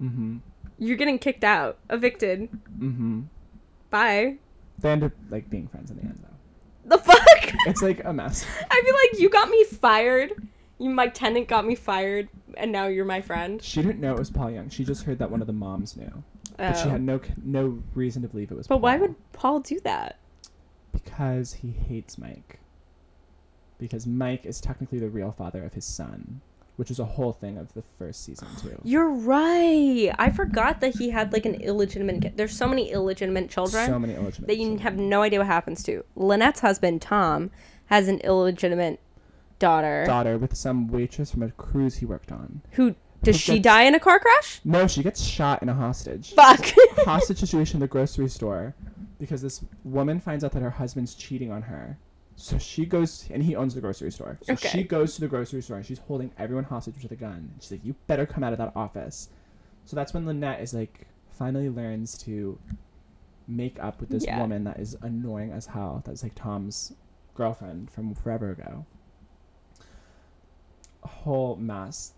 [0.00, 0.36] Mm-hmm.
[0.78, 2.48] You're getting kicked out, evicted.
[2.78, 3.22] Mm-hmm.
[3.90, 4.36] Bye.
[4.78, 6.29] They end up like being friends in the end, though.
[6.90, 7.18] The fuck?
[7.66, 8.46] It's like a mess.
[8.70, 10.32] I feel like you got me fired.
[10.78, 13.62] You, my tenant got me fired, and now you're my friend.
[13.62, 14.70] She didn't know it was Paul Young.
[14.70, 16.22] She just heard that one of the moms knew,
[16.56, 16.90] but she Oh.
[16.90, 18.66] had no no reason to believe it was.
[18.66, 20.18] But why would Paul do that?
[20.92, 22.60] Because he hates Mike.
[23.78, 26.40] Because Mike is technically the real father of his son,
[26.80, 28.80] which is a whole thing of the first season too.
[28.84, 30.10] You're right.
[30.18, 32.22] I forgot that he had like an illegitimate.
[32.22, 32.38] Kid.
[32.38, 34.48] There's so many illegitimate children So many illegitimate.
[34.48, 34.78] that you children.
[34.78, 36.02] have no idea what happens to.
[36.16, 37.50] Lynette's husband Tom
[37.88, 38.98] has an illegitimate
[39.58, 40.04] daughter.
[40.06, 42.62] daughter with some waitress from a cruise he worked on.
[42.72, 44.62] Who does she gets- die in a car crash?
[44.64, 46.32] No, she gets shot in a hostage.
[46.32, 46.64] Fuck.
[47.04, 48.74] hostage situation in the grocery store
[49.18, 51.98] because this woman finds out that her husband's cheating on her.
[52.40, 54.38] So she goes, and he owns the grocery store.
[54.42, 54.68] So Okay.
[54.70, 57.50] she goes to the grocery store and she's holding everyone hostage with a gun.
[57.60, 59.28] She's like, "You better come out of that office."
[59.84, 62.58] So that's when Lynette is like, finally learns to
[63.46, 64.38] make up with this Yeah.
[64.40, 66.02] woman that is annoying as hell.
[66.06, 66.94] That's like Tom's
[67.34, 68.86] girlfriend from forever ago.
[71.02, 72.14] A whole mess.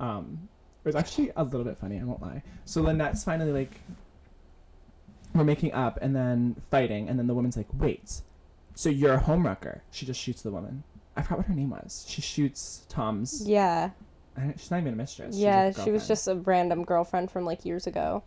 [0.00, 0.48] Um,
[0.82, 2.00] it was actually a little bit funny.
[2.00, 2.42] I won't lie.
[2.64, 3.80] So Lynette's finally like,
[5.34, 8.22] we're making up and then fighting, and then the woman's like, "Wait,
[8.76, 10.84] so you're a homewrecker?" She just shoots the woman.
[11.16, 12.04] I forgot what her name was.
[12.06, 13.48] She shoots Tom's.
[13.48, 13.90] yeah.
[14.58, 15.34] She's not even a mistress.
[15.36, 18.22] Yeah, she was just a random girlfriend from like years ago.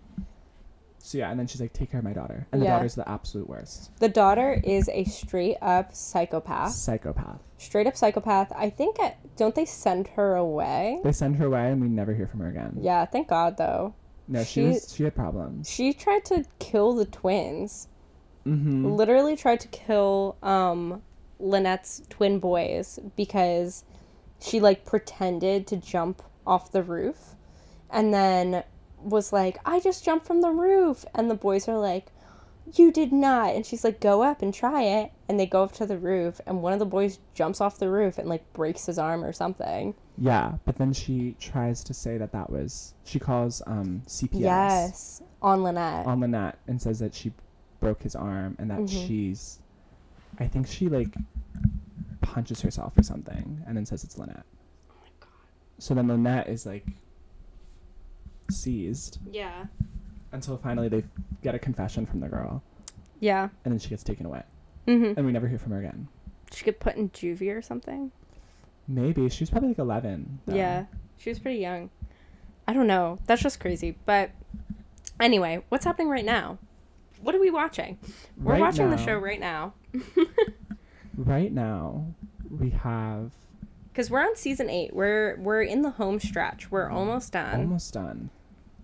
[1.02, 2.74] So yeah, and then she's like, "Take care of my daughter," and the Yeah.
[2.76, 6.72] daughter's the absolute worst, The daughter is a straight up psychopath.
[6.74, 7.40] psychopath.
[7.58, 8.52] Straight up psychopath.
[8.56, 11.00] I think it, don't they send her away?
[11.04, 12.78] They send her away, and we never hear from her again.
[12.82, 13.94] Yeah, thank God though.
[14.28, 15.70] No, she, She- was she had problems.
[15.70, 17.88] She tried to kill the twins.
[18.48, 18.86] Mm-hmm.
[18.86, 21.02] Literally tried to kill um
[21.40, 23.84] Lynette's twin boys because
[24.42, 27.36] she like pretended to jump off the roof
[27.90, 28.64] and then
[29.02, 32.08] was like, I just jumped from the roof and the boys are like,
[32.74, 35.72] You did not and she's like, Go up and try it and they go up
[35.74, 38.86] to the roof and one of the boys jumps off the roof and like breaks
[38.88, 39.96] his arm or something.
[40.18, 45.22] Yeah, but then she tries to say that that was she calls um CPS Yes.
[45.42, 46.06] On Lynette.
[46.06, 47.32] on Lynette and says that she
[47.80, 49.08] broke his arm and that Mhm.
[49.08, 49.60] she's
[50.40, 51.16] I think she like
[52.22, 54.46] punches herself or something and then says it's Lynette.
[54.90, 55.30] oh my god.
[55.80, 56.86] So then Lynette is like
[58.52, 59.66] seized Yeah.
[60.32, 61.04] until finally they
[61.42, 62.62] get a confession from the girl
[63.20, 63.50] Yeah.
[63.64, 64.44] and then she gets taken away
[64.88, 65.14] Mm-hmm.
[65.18, 66.08] and we never hear from her again.
[66.52, 68.12] She get put in juvie or something.
[68.88, 70.40] Maybe she was probably like 11.
[70.46, 70.56] though.
[70.56, 70.86] Yeah,
[71.18, 71.92] she was pretty young.
[72.68, 73.20] I don't know.
[73.28, 73.96] That's just crazy.
[74.06, 74.32] But
[75.20, 76.58] anyway, what's happening right now?
[77.22, 77.98] What are we watching?
[78.38, 79.74] We're Right watching the show right now
[81.18, 82.06] Right now
[82.50, 83.32] we have
[83.92, 84.94] because we're on season eight.
[84.96, 86.72] We're we're in the home stretch.
[86.72, 87.60] We're almost done.
[87.60, 88.30] almost done.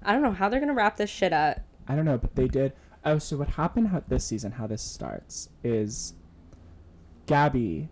[0.04, 1.62] I don't know how they're gonna wrap this shit up.
[1.88, 2.74] I don't know, but they did.
[3.06, 6.16] Oh, so what happened how, this season, how this starts, is
[7.28, 7.88] Gabby,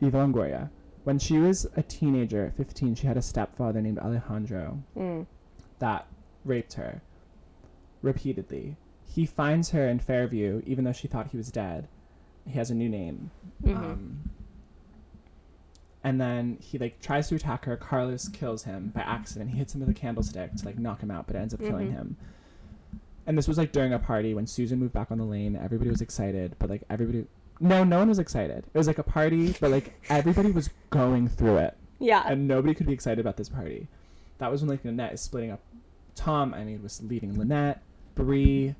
[0.00, 0.70] Eva Longoria,
[1.04, 5.26] when she was a teenager at 15, she had a stepfather named Alejandro Mm.
[5.78, 6.06] that
[6.44, 7.00] raped her
[8.02, 8.76] repeatedly.
[9.18, 11.88] He finds her in Fairview, even though she thought he was dead.
[12.46, 13.32] He has a new name.
[13.64, 13.76] Mhm.
[13.76, 14.30] Um,
[16.04, 17.76] and then he like tries to attack her.
[17.76, 19.50] Carlos kills him by accident.
[19.50, 21.58] He hits him with a candlestick to like knock him out, but it ends up
[21.58, 21.94] killing Mhm.
[21.94, 22.16] him.
[23.26, 25.56] And this was like during a party when Susan moved back on the lane.
[25.56, 27.26] Everybody was excited, but like everybody,
[27.58, 28.66] no, no one was excited.
[28.72, 32.22] It was like a party, but like everybody was going through it, yeah.
[32.24, 33.88] and nobody could be excited about this party.
[34.38, 35.58] That was when like Lynette is splitting up.
[36.14, 37.82] Tom, I mean, was leaving Lynette.
[38.14, 38.76] Bree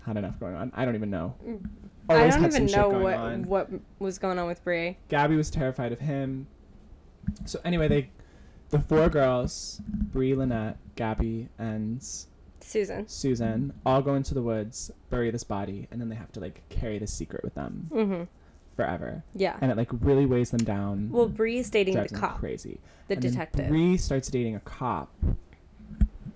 [0.00, 0.72] had enough going on.
[0.74, 1.34] I don't even know.
[1.46, 1.60] Mm.
[2.08, 3.42] I don't even know what on.
[3.44, 3.70] what
[4.00, 4.96] was going on with Bree.
[5.08, 6.46] Gabby was terrified of him.
[7.44, 8.10] So anyway, they,
[8.70, 12.02] the four girls, Bree, Lynette, Gabby, and
[12.60, 13.06] Susan.
[13.08, 16.62] Susan, all go into the woods, bury this body, and then they have to like
[16.68, 18.22] carry this secret with them Mm-hmm.
[18.76, 19.22] forever.
[19.34, 19.56] Yeah.
[19.60, 21.10] And it like really weighs them down.
[21.12, 22.80] Well, Bree's dating the cop, crazy.
[23.06, 23.68] the And detective.
[23.68, 25.12] Bree starts dating a cop,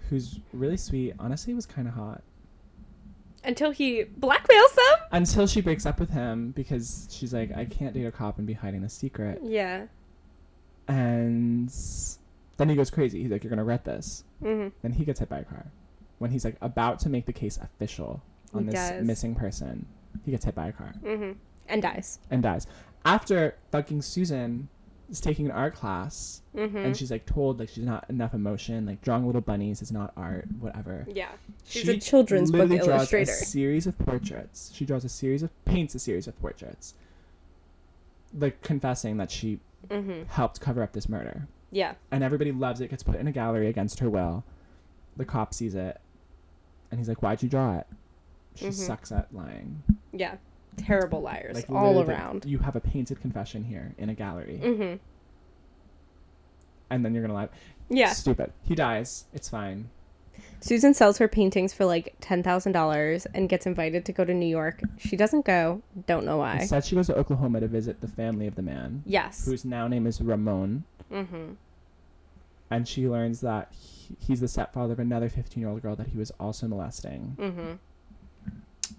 [0.08, 1.14] who's really sweet.
[1.18, 2.22] Honestly, was kind of hot
[3.44, 4.98] Until he blackmails them.
[5.12, 8.46] until she breaks up with him because she's like, I can't date a cop and
[8.46, 9.40] be hiding a secret.
[9.42, 9.86] Yeah.
[10.88, 11.72] And
[12.56, 13.22] then he goes crazy.
[13.22, 14.24] He's like, You're gonna regret this.
[14.42, 14.68] Mm-hmm.
[14.82, 15.66] Then he gets hit by a car.
[16.18, 18.22] When he's like about to make the case official
[18.52, 19.06] on He this does.
[19.06, 19.86] missing person,
[20.24, 21.32] he gets hit by a car Mm-hmm.
[21.68, 22.18] And dies.
[22.30, 22.66] and dies.
[23.04, 24.68] After fucking Susan
[25.10, 26.76] is taking an art class Mm-hmm.
[26.76, 30.12] and she's like told like she's not enough emotion, like drawing little bunnies is not
[30.16, 31.04] art, whatever.
[31.12, 31.30] yeah.
[31.66, 33.32] She's She a children's book draws illustrator.
[33.32, 34.70] a series of portraits.
[34.72, 36.94] She draws a series of paints a series of portraits.
[38.38, 39.58] Like confessing that she
[39.90, 40.22] Mm-hmm.
[40.28, 41.46] helped cover up this murder.
[41.70, 41.94] Yeah.
[42.10, 42.88] and everybody loves it.
[42.88, 44.44] Gets put in a gallery against her will.
[45.16, 46.00] The cop sees it,
[46.90, 47.86] and he's like, "Why'd you draw it?"
[48.54, 48.72] She Mhm.
[48.72, 49.82] sucks at lying.
[50.12, 50.36] Yeah.
[50.76, 52.44] Terrible liars Like all literally, around.
[52.46, 54.96] You have a painted confession here in a gallery, Mm-hmm.
[56.90, 57.48] and then you're gonna lie.
[57.88, 58.12] Yeah.
[58.12, 58.52] Stupid.
[58.62, 59.24] He dies.
[59.32, 59.90] It's fine.
[60.60, 64.34] Susan sells her paintings for like ten thousand dollars and gets invited to go to
[64.34, 64.80] New York.
[64.98, 65.82] She doesn't go.
[66.06, 66.58] Don't know why.
[66.60, 69.44] Instead, she goes to Oklahoma to visit the family of the man, Yes.
[69.44, 71.52] whose now name is Ramon, Mm-hmm.
[72.70, 76.08] and she learns that he, he's the stepfather of another 15 year old girl that
[76.08, 77.36] he was also molesting.
[77.38, 77.72] Mm-hmm.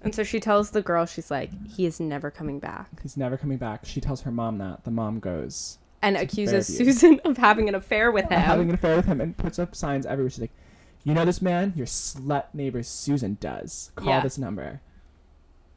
[0.02, 3.38] And so she tells the girl, she's like, he is never coming back, He's never
[3.38, 3.86] coming back.
[3.86, 4.84] She tells her mom that.
[4.84, 6.94] The mom goes, and accuses Fairview.
[6.94, 8.40] Susan of having an affair with him.
[8.40, 10.30] having an affair with him and puts up signs everywhere.
[10.30, 10.52] She's like,
[11.04, 11.74] "You know this man?
[11.76, 13.92] Your slut neighbor Susan does.
[13.96, 14.22] Call Yeah.
[14.22, 14.82] this number."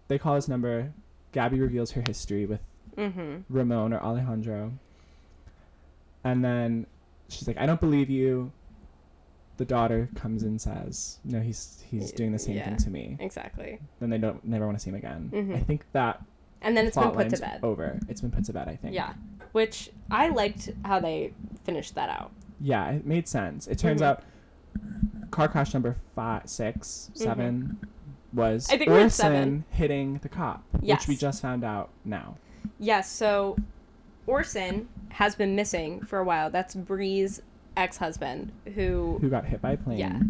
[0.09, 0.93] They call this number.
[1.33, 2.61] Gabby reveals her history with
[2.97, 3.41] mm-hmm.
[3.49, 4.73] Ramon or Alejandro,
[6.25, 6.87] and then
[7.29, 8.53] she's like, "I don't believe you."
[9.59, 12.65] The daughter comes and says, "No, he's he's doing the same Yeah.
[12.67, 13.79] thing to me." Exactly.
[14.01, 15.31] Then they don't never want to see him again.
[15.33, 15.55] Mhm.
[15.57, 16.23] I think that
[16.63, 17.61] And then it's been put to bed.
[17.63, 17.99] over.
[18.09, 18.69] It's been put to bed.
[18.69, 18.95] I think.
[18.95, 19.13] Yeah.
[19.53, 21.33] Which I liked how they
[21.65, 22.31] finished that out.
[22.61, 23.67] Yeah, it made sense.
[23.69, 24.07] It turns Mhm.
[24.07, 24.23] out
[25.31, 27.79] car crash number five, six, seven
[28.33, 28.75] was Mm-hmm.
[28.75, 29.65] I think Orson seven.
[29.71, 31.01] hitting the cop, Yes.
[31.01, 32.37] which we just found out now.
[32.79, 33.57] Yes, so
[34.27, 36.51] Orson has been missing for a while.
[36.51, 37.41] That's Bree's
[37.79, 39.99] ex-husband who Who got hit by a plane?
[39.99, 40.20] Yeah.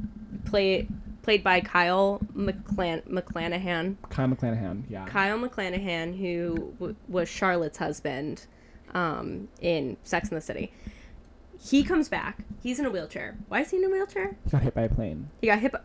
[0.44, 0.86] play
[1.22, 3.96] played by Kyle McClan- McClanahan.
[4.08, 4.84] Kyle McClanahan.
[4.88, 5.04] Yeah.
[5.06, 8.46] Kyle McClanahan, who w- was Charlotte's husband
[8.94, 10.72] um, in Sex and the City.
[11.60, 12.38] He comes back.
[12.62, 13.36] He's in a wheelchair.
[13.48, 14.36] Why is he in a wheelchair?
[14.44, 15.28] He got hit by a plane.
[15.42, 15.80] He got hit by.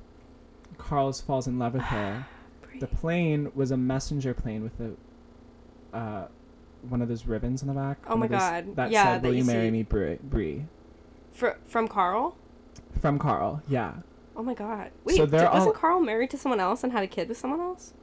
[0.78, 2.26] Carl falls in love with her.
[2.78, 6.28] The plane was a messenger plane with a uh,
[6.90, 7.98] one of those ribbons in the back.
[8.08, 8.76] Oh my those God.
[8.76, 10.64] That Yeah, said, that "Will you marry see- me, Bree?" Bree.
[11.32, 12.36] Fr- from Carl.
[13.00, 13.62] From Carl.
[13.68, 13.92] Yeah.
[14.36, 14.90] Oh my god.
[15.04, 17.60] Wait, So wasn't all- Carl married to someone else and had a kid with someone
[17.60, 17.94] else?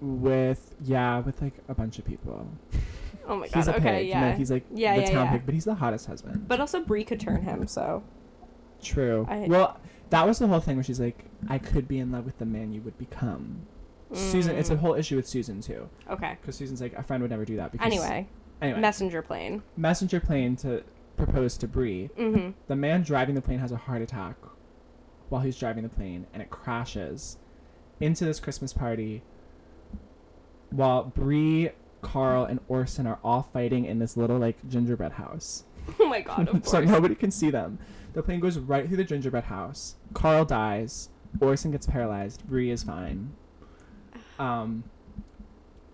[0.00, 2.46] With yeah, with like a bunch of people.
[3.26, 3.54] Oh my god.
[3.56, 3.98] He's a okay.
[3.98, 4.08] pig.
[4.08, 4.24] Yeah.
[4.26, 5.32] You know, he's like Yeah, the yeah, town yeah.
[5.32, 6.46] pig, but he's the hottest husband.
[6.48, 7.66] but also Bree could turn him.
[7.66, 8.02] So.
[8.82, 9.26] True.
[9.28, 9.78] I- well,
[10.10, 12.46] that was the whole thing where she's like, I could be in love with the
[12.46, 13.62] man you would become.
[14.12, 14.78] Susan, it's a Mm.
[14.78, 16.36] whole issue with Susan too, Okay.
[16.40, 17.72] because Susan's like, a friend would never do that.
[17.72, 18.26] Because, Anyway,
[18.62, 19.62] anyway, messenger plane.
[19.76, 20.82] messenger plane to
[21.16, 22.08] propose to Bree.
[22.18, 22.50] Mm-hmm.
[22.68, 24.36] The man driving the plane has a heart attack
[25.28, 27.36] while he's driving the plane, and it crashes
[28.00, 29.22] into this Christmas party.
[30.70, 31.70] While Bree,
[32.02, 35.64] Carl, and Orson are all fighting in this little like gingerbread house.
[36.00, 36.48] Oh my god.
[36.48, 36.90] Of so course.
[36.90, 37.78] nobody can see them.
[38.12, 39.96] The plane goes right through the gingerbread house.
[40.12, 41.08] Carl dies.
[41.40, 42.46] Orson gets paralyzed.
[42.46, 43.32] Bree is fine.
[44.38, 44.84] Um,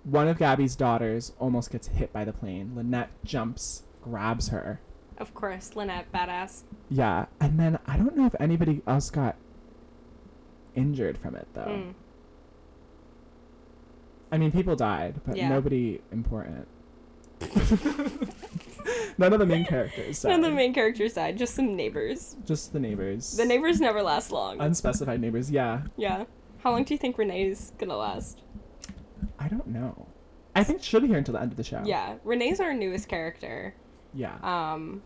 [0.05, 2.73] one of Gabby's daughters almost gets hit by the plane.
[2.77, 4.81] Lynette jumps, grabs her.
[5.17, 6.63] Of course, Lynette, badass.
[6.91, 9.37] Yeah, and then I don't know if anybody else got
[10.75, 11.63] injured from it though.
[11.63, 11.95] Mm.
[14.33, 15.49] I mean, people died, but Yeah.
[15.49, 16.67] nobody important.
[19.17, 20.25] None of the main characters.
[20.25, 22.37] None of the main characters died, just some neighbors.
[22.45, 23.37] Just the neighbors.
[23.37, 24.61] The neighbors never last long.
[24.61, 25.51] Unspecified neighbors.
[25.51, 25.83] Yeah.
[25.97, 26.25] yeah.
[26.65, 28.41] How long do you think Renee's gonna last?
[29.39, 30.09] I don't know.
[30.57, 31.83] I think she'll be here until the end of the show.
[31.85, 33.75] Yeah, Renee's our newest character.
[34.15, 34.37] Yeah.
[34.43, 35.03] Um,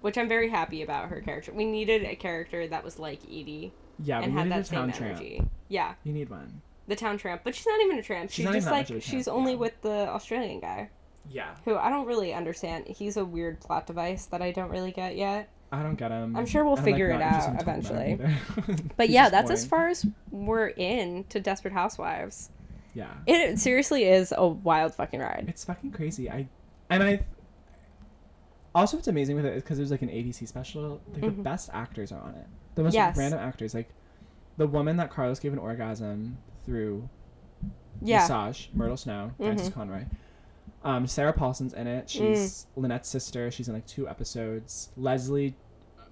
[0.00, 1.52] which I'm very happy about her character.
[1.52, 3.72] We needed a character that was like Edie
[4.02, 4.20] yeah.
[4.20, 5.18] and we had needed that a same town tramp.
[5.18, 5.42] energy.
[5.68, 6.62] Yeah, You need one.
[6.86, 8.30] the town tramp, but she's not even a tramp.
[8.30, 9.58] She's She's, just like much of a she's tramp, only yeah.
[9.58, 10.88] with the Australian guy,
[11.28, 11.54] Yeah.
[11.66, 12.86] who I don't really understand.
[12.86, 15.50] He's a weird plot device that I don't really get yet.
[15.72, 16.34] I don't get him.
[16.36, 18.20] I'm sure we'll I'm, figure not it out in talking about him
[18.66, 18.82] either.
[18.96, 22.50] But yeah, that's as far as we're in to Desperate Housewives.
[22.94, 23.12] Yeah.
[23.26, 25.44] It seriously is a wild fucking ride.
[25.48, 26.28] It's fucking crazy.
[26.28, 26.48] I
[26.88, 27.24] and I.
[28.74, 31.00] Also, what's amazing with it is because there's like an ABC special.
[31.12, 31.42] Like the Mhm.
[31.44, 32.46] best actors are on it.
[32.74, 33.16] The most Yes.
[33.16, 33.88] random actors, like
[34.56, 37.08] the woman that Carlos gave an orgasm through
[38.02, 38.18] Yeah.
[38.20, 39.72] massage, Myrtle Snow, Mhm.
[39.72, 40.04] Conroy.
[40.82, 42.06] Um, Sarah Paulson's in it.
[42.06, 42.08] Mm.
[42.08, 43.50] She's Lynette's sister.
[43.50, 44.90] She's in like two episodes.
[44.96, 45.54] Leslie,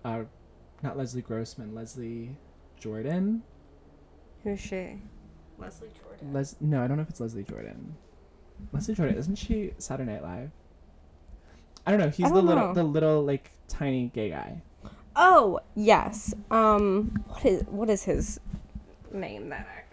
[0.05, 0.25] uh,
[0.83, 1.75] not Leslie Grossman.
[1.75, 2.37] Leslie
[2.79, 3.43] Jordan.
[4.45, 4.99] Who's she?
[5.59, 6.33] Leslie Jordan.
[6.33, 6.57] Les.
[6.61, 7.97] No, I don't know if it's Leslie Jordan.
[8.73, 10.51] Leslie Jordan isn't she Saturday Night Live?
[11.87, 12.11] I don't know.
[12.11, 12.75] He's the don't little, know.
[12.75, 14.63] the little like tiny gay guy.
[15.17, 16.35] Oh yes.
[16.51, 18.39] Um, what is what is his
[19.13, 19.49] name?
[19.49, 19.88] That actor.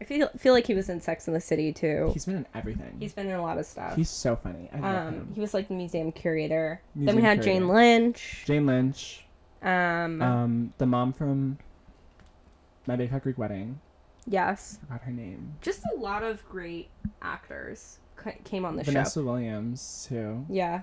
[0.00, 2.10] I feel feel like he was in Sex and the City too.
[2.12, 2.96] He's been in everything.
[2.98, 3.94] he's been in a lot of stuff.
[3.96, 4.68] He's so funny.
[4.74, 5.32] I love um, him.
[5.34, 6.80] he was like the museum curator.
[6.96, 7.68] then we had Jane.
[7.68, 8.42] Lynch.
[8.46, 9.24] Jane Lynch.
[9.62, 11.58] Um, Um, the mom from
[12.86, 13.80] My Big Hot Greek Wedding.
[14.26, 15.54] yes, I Forgot her name.
[15.62, 16.88] just a lot of great
[17.22, 19.22] actors ca- came on the Vanessa show.
[19.22, 20.44] Vanessa Williams too.
[20.50, 20.82] Yeah,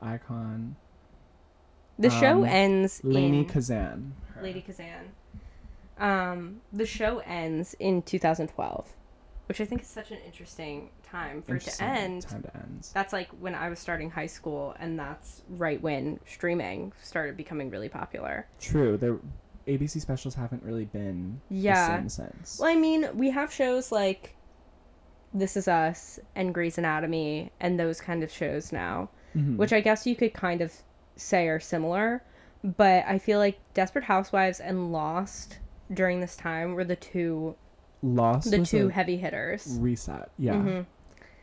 [0.00, 0.76] Icon.
[1.98, 4.14] the show Um, ends Lainie in Kazan.
[4.34, 4.42] her.
[4.42, 5.12] Lainie Kazan.
[5.98, 8.92] Um, the show ends in 2012,
[9.46, 12.22] which I think is such an interesting time for it to end.
[12.22, 12.88] Time to end.
[12.94, 17.70] That's like when I was starting high school, and that's right when streaming started becoming
[17.70, 18.46] really popular.
[18.60, 18.96] True.
[18.96, 19.18] There,
[19.68, 22.00] ABC specials haven't really been Yeah.
[22.00, 22.58] the same since.
[22.58, 24.34] Well, I mean, we have shows like
[25.34, 29.56] This Is Us and Grey's Anatomy and those kind of shows now, Mhm.
[29.56, 30.72] which I guess you could kind of
[31.16, 32.22] say are similar.
[32.64, 35.58] But I feel like Desperate Housewives and Lost
[35.92, 37.54] during this time were the two
[38.02, 39.76] Lost the two heavy hitters.
[39.80, 40.30] reset.
[40.38, 40.54] Yeah.
[40.54, 40.86] Mhm.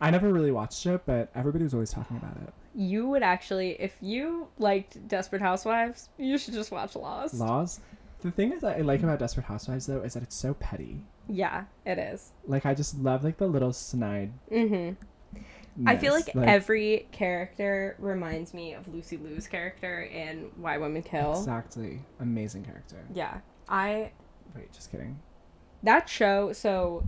[0.02, 2.54] I never really watched it, but everybody was always talking about it.
[2.76, 7.34] You would actually, if you liked Desperate Housewives, you should just watch Lost.
[7.36, 7.80] Laws.
[8.22, 11.02] The thing is that I like about Desperate Housewives though is that it's so petty.
[11.28, 12.32] Yeah, it is.
[12.46, 14.32] Like I just love like the little snide.
[14.52, 15.88] Mm-hmm.
[15.88, 21.32] I feel like, every character reminds me of Lucy Liu's character in Why Women Kill.
[21.40, 22.98] exactly amazing character.
[23.14, 23.38] Yeah,
[23.70, 24.12] I
[24.56, 25.20] Wait, just kidding.
[25.84, 26.52] that show.
[26.54, 27.08] So,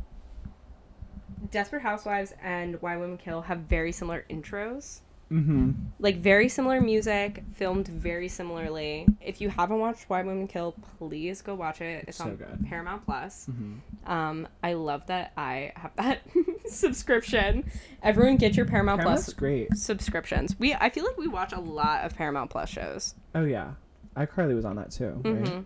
[1.50, 5.02] Desperate Housewives and Why Women Kill have very similar intros.
[5.32, 5.72] Mm-hmm.
[6.00, 9.08] Like very similar music, filmed very similarly.
[9.22, 12.04] If you haven't watched Why Women Kill, please go watch it.
[12.10, 12.66] It's So on good.
[12.68, 13.48] Paramount Plus.
[13.50, 14.12] Mm-hmm.
[14.12, 16.20] Um, I love that I have that
[16.68, 17.64] subscription.
[18.04, 19.76] Everyone get your Paramount Paramount's Plus great.
[19.78, 20.60] subscriptions.
[20.60, 23.16] We I feel like we watch a lot of Paramount Plus shows.
[23.34, 23.72] Oh yeah,
[24.18, 25.22] iCarly was on that too.
[25.24, 25.48] Right?
[25.48, 25.60] hmm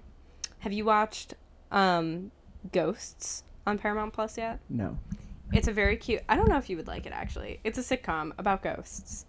[0.59, 1.33] Have you watched
[1.75, 2.31] um
[2.71, 4.59] Ghosts on Paramount Plus yet?
[4.69, 4.97] No,
[5.53, 6.21] It's a very cute.
[6.27, 7.59] I don't know if you would like it actually.
[7.63, 9.25] It's a sitcom about ghosts.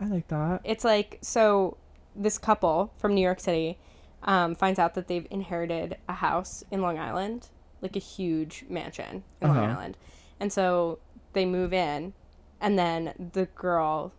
[0.00, 0.60] I like that.
[0.62, 1.76] It's like so
[2.14, 3.78] this couple from New York City
[4.22, 7.48] um, finds out that they've inherited a house in Long Island,
[7.80, 9.72] like a huge mansion in Long Uh-huh.
[9.72, 9.96] Island.
[10.40, 10.98] And so
[11.32, 12.12] they move in
[12.60, 14.12] and then the girl,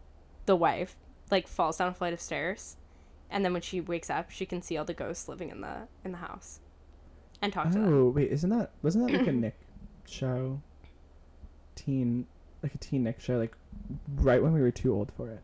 [0.46, 0.96] the wife,
[1.32, 2.76] like falls down a flight of stairs.
[3.30, 5.88] And then when she wakes up, she can see all the ghosts living in the
[6.04, 6.60] in the house
[7.42, 7.94] and talk to them.
[7.94, 9.58] Oh wait, isn't that wasn't that like a Nick
[10.06, 10.62] show?
[11.76, 12.28] Teen,
[12.62, 13.56] like a teen Nick show, like
[14.16, 15.42] right when we were too old for it.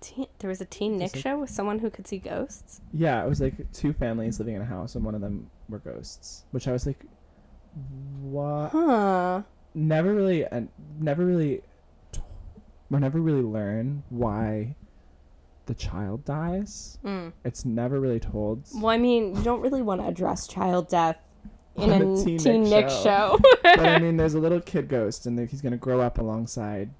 [0.00, 2.80] Teen, there was a Teen Nick like- show with someone who could see ghosts.
[2.92, 5.78] Yeah, it was like two families living in a house, and one of them were
[5.78, 6.44] ghosts.
[6.50, 7.04] Which I was like,
[8.20, 8.70] what?
[8.70, 9.42] Huh.
[9.74, 11.62] Never really, and never really,
[12.12, 12.20] t-
[12.90, 14.74] we never really learn why
[15.68, 16.98] the child dies.
[17.04, 17.32] Mm.
[17.44, 18.64] It's never really told.
[18.74, 21.18] Well, I mean, you don't really want to address child death
[21.76, 23.38] in a, a Teen, Teen Nick Nick show.
[23.38, 23.38] show.
[23.62, 26.90] but I mean, there's a little kid ghost, and he's gonna grow up alongside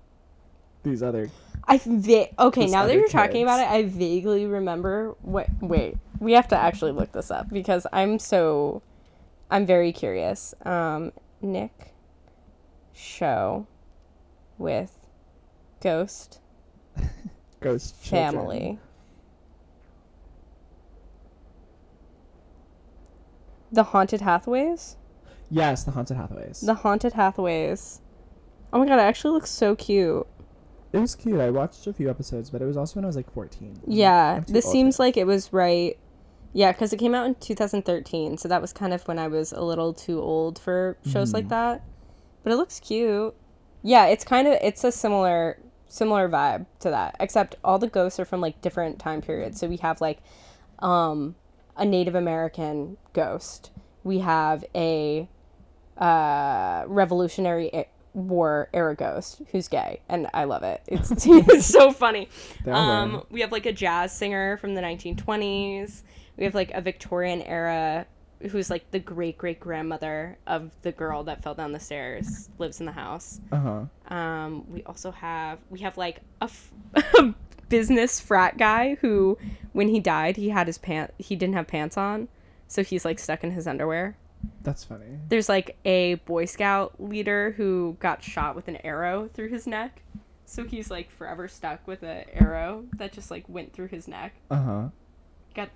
[0.84, 1.30] these other.
[1.64, 2.66] I va- okay.
[2.66, 5.16] Now that you're talking about it, I vaguely remember.
[5.22, 5.48] What?
[5.60, 8.82] Wait, we have to actually look this up because I'm so,
[9.50, 10.54] I'm very curious.
[10.64, 11.94] Um, Nick
[12.92, 13.66] show
[14.58, 14.98] with
[15.80, 16.40] ghost
[17.60, 18.32] Ghost children.
[18.34, 18.78] family.
[23.70, 24.96] The Haunted Hathaways?
[25.50, 26.60] Yes, the Haunted Hathaways.
[26.64, 28.00] The Haunted Hathaways.
[28.72, 30.26] Oh my god, it actually looks so cute.
[30.92, 31.40] It was cute.
[31.40, 33.80] I watched a few episodes, but it was also when I was like 14.
[33.86, 35.98] Yeah, this seems like it was right.
[36.54, 39.52] Yeah, because it came out in 2013, so that was kind of when I was
[39.52, 41.50] a little too old for shows like Mhm.
[41.50, 41.82] that.
[42.42, 43.34] But it looks cute.
[43.82, 45.58] Yeah, it's kind of it's a similar
[45.88, 49.58] similar vibe to that, except all the ghosts are from like different time periods.
[49.58, 50.18] So we have like
[50.78, 51.34] um
[51.76, 53.70] a Native American ghost.
[54.04, 55.28] We have a
[55.96, 60.82] uh Revolutionary War era ghost who's gay, and I love it.
[60.86, 62.28] It's it's so funny.
[62.66, 66.02] Um, we have like a jazz singer from the 1920s.
[66.36, 68.06] We have like a Victorian era
[68.50, 72.80] who's like the great great grandmother of the girl that fell down the stairs lives
[72.80, 73.40] in the house.
[73.52, 74.14] Uh huh.
[74.14, 77.34] Um, we also have we have like a, f- a
[77.68, 79.36] business frat guy who
[79.72, 82.28] when he died he had his pant he didn't have pants on,
[82.66, 84.16] so he's like stuck in his underwear.
[84.62, 85.18] That's funny.
[85.28, 90.02] There's like a Boy Scout leader who got shot with an arrow through his neck.
[90.44, 94.34] So he's like forever stuck with an arrow that just like went through his neck.
[94.50, 94.88] Uh huh.
[95.54, 95.70] Got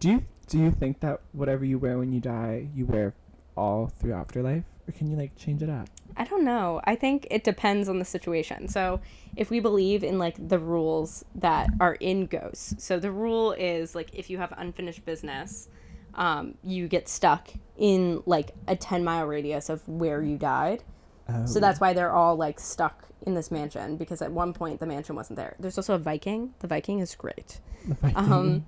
[0.00, 3.14] Do you do you think that whatever you wear when you die, you wear
[3.56, 5.88] all through afterlife, or can you like change it up?
[6.16, 6.80] I don't know.
[6.84, 8.68] I think it depends on the situation.
[8.68, 9.00] So,
[9.34, 13.94] if we believe in like the rules that are in ghosts, so the rule is
[13.94, 15.68] like if you have unfinished business,
[16.14, 20.82] um, you get stuck in like a 10 mile radius of where you died.
[21.28, 21.44] Oh.
[21.44, 24.86] So that's why they're all like stuck in this mansion because at one point the
[24.86, 25.56] mansion wasn't there.
[25.58, 26.54] There's also a Viking.
[26.60, 27.60] The Viking is great.
[27.86, 28.32] the Viking.
[28.32, 28.66] Um,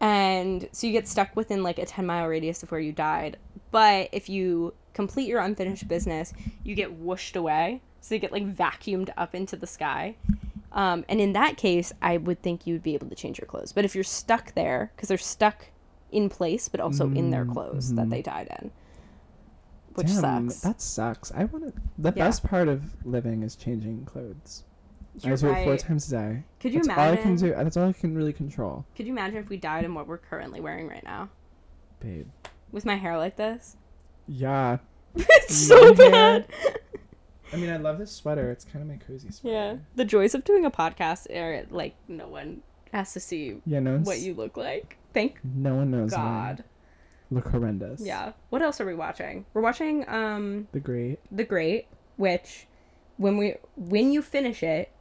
[0.00, 3.36] and so you get stuck within like a 10 mile radius of where you died.
[3.70, 6.32] But if you complete your unfinished business,
[6.64, 7.82] you get whooshed away.
[8.00, 10.16] So you get like vacuumed up into the sky.
[10.72, 13.72] Um, and in that case, I would think you'd be able to change your clothes.
[13.72, 15.66] But if you're stuck there, because they're stuck
[16.10, 18.70] in place, but also in their Mm, clothes that they died in,
[19.94, 20.60] which Damn, sucks.
[20.60, 21.32] That sucks.
[21.32, 21.80] I want to.
[21.98, 22.24] The Yeah.
[22.24, 24.64] best part of living is changing clothes.
[25.18, 26.42] You're I do it four times a day.
[26.60, 27.50] Could you that's all I can do.
[27.50, 30.18] That's all I can really control, Could you imagine if we died in what we're
[30.18, 31.30] currently wearing right now,
[31.98, 32.28] babe.
[32.70, 33.76] with my hair like this?
[34.26, 34.78] Yeah.
[35.16, 36.46] it's so bad.
[37.52, 38.50] I mean, I love this sweater.
[38.52, 39.56] It's kind of my cozy sweater.
[39.56, 43.80] Yeah, the joys of doing a podcast are like no one has to see Yeah.
[43.80, 43.98] No.
[43.98, 44.98] What you look like.
[45.12, 46.12] Thank No one knows.
[46.12, 46.62] God.
[47.32, 48.00] Look horrendous.
[48.00, 48.32] Yeah.
[48.50, 49.46] What else are we watching?
[49.54, 51.18] We're watching um The great.
[51.32, 51.86] The Great,
[52.16, 52.66] which
[53.16, 54.92] when we when you finish it,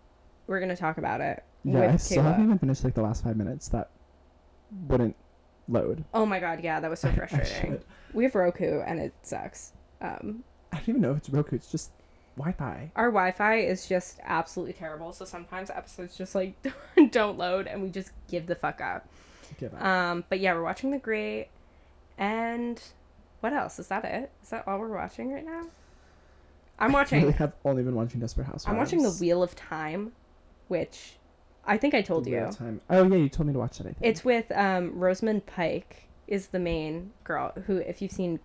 [0.50, 1.44] we're gonna talk about it.
[1.64, 1.82] Yeah.
[1.82, 3.68] with I still haven't even finished like the last five minutes.
[3.70, 3.92] That
[4.88, 5.16] wouldn't
[5.68, 6.04] load.
[6.14, 7.80] Oh my god, yeah, that was so frustrating.
[8.14, 9.74] we have Roku and it sucks.
[10.02, 10.44] Um,
[10.74, 11.56] I don't even know if it's Roku.
[11.56, 11.92] It's just
[12.38, 12.92] Wi-Fi.
[12.96, 16.56] our Wi-Fi is just absolutely terrible, so sometimes episodes just like
[17.12, 19.08] don't load and we just give the fuck up.
[19.60, 19.84] Give up.
[19.84, 21.50] Um, but yeah, we're watching The Great,
[22.18, 22.82] and
[23.42, 23.78] what else?
[23.78, 24.32] Is that it?
[24.42, 25.64] Is that all we're watching right now?
[26.80, 27.20] I'm watching.
[27.20, 28.68] I really have only been watching Desperate Housewives.
[28.68, 30.14] I'm watching The Wheel of Time,
[30.70, 31.20] which
[31.66, 32.50] I think I told you.
[32.52, 32.82] Time.
[32.90, 33.88] Oh yeah, you told me to watch that.
[33.88, 33.98] I think.
[34.02, 38.40] It's with um, Rosamund Pike is the main girl who, if you've seen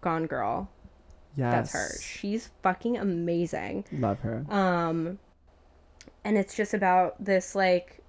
[0.00, 0.68] Gone Girl,
[1.36, 1.52] yes.
[1.52, 2.00] that's her.
[2.02, 3.84] She's fucking amazing.
[3.92, 4.44] Love her.
[4.48, 5.18] Um,
[6.24, 8.02] and it's just about this like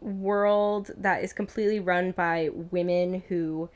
[0.00, 3.68] world that is completely run by women who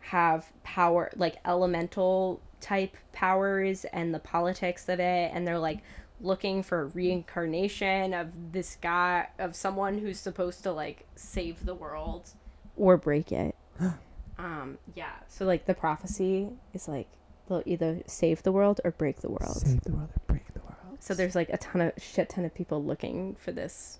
[0.00, 5.80] have power, like elemental type powers, and the politics of it, and they're like
[6.20, 12.30] looking for reincarnation of this guy of someone who's supposed to like save the world
[12.76, 13.54] or break it.
[14.38, 17.08] um yeah so like the prophecy is like
[17.48, 20.60] they'll either save the world or break the world Save the world or break the
[20.60, 20.96] world.
[21.00, 23.98] so there's like a ton of shit ton of people looking for this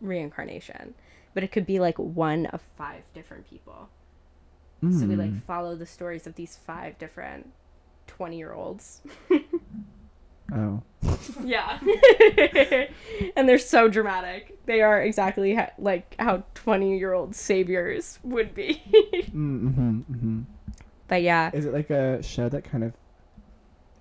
[0.00, 0.94] reincarnation.
[1.34, 3.88] But it could be like one of five different people.
[4.82, 5.42] So we like Mm.
[5.44, 7.52] follow the stories of these five different
[8.06, 9.02] 20 year olds.
[10.54, 10.82] Oh.
[11.44, 11.78] Yeah.
[13.36, 14.58] and they're so dramatic.
[14.66, 18.82] They are exactly ha- like how 20 year old saviors would be.
[19.30, 20.40] Mm-hmm, mm-hmm.
[21.08, 21.50] but yeah.
[21.52, 22.92] Is it like a show that kind of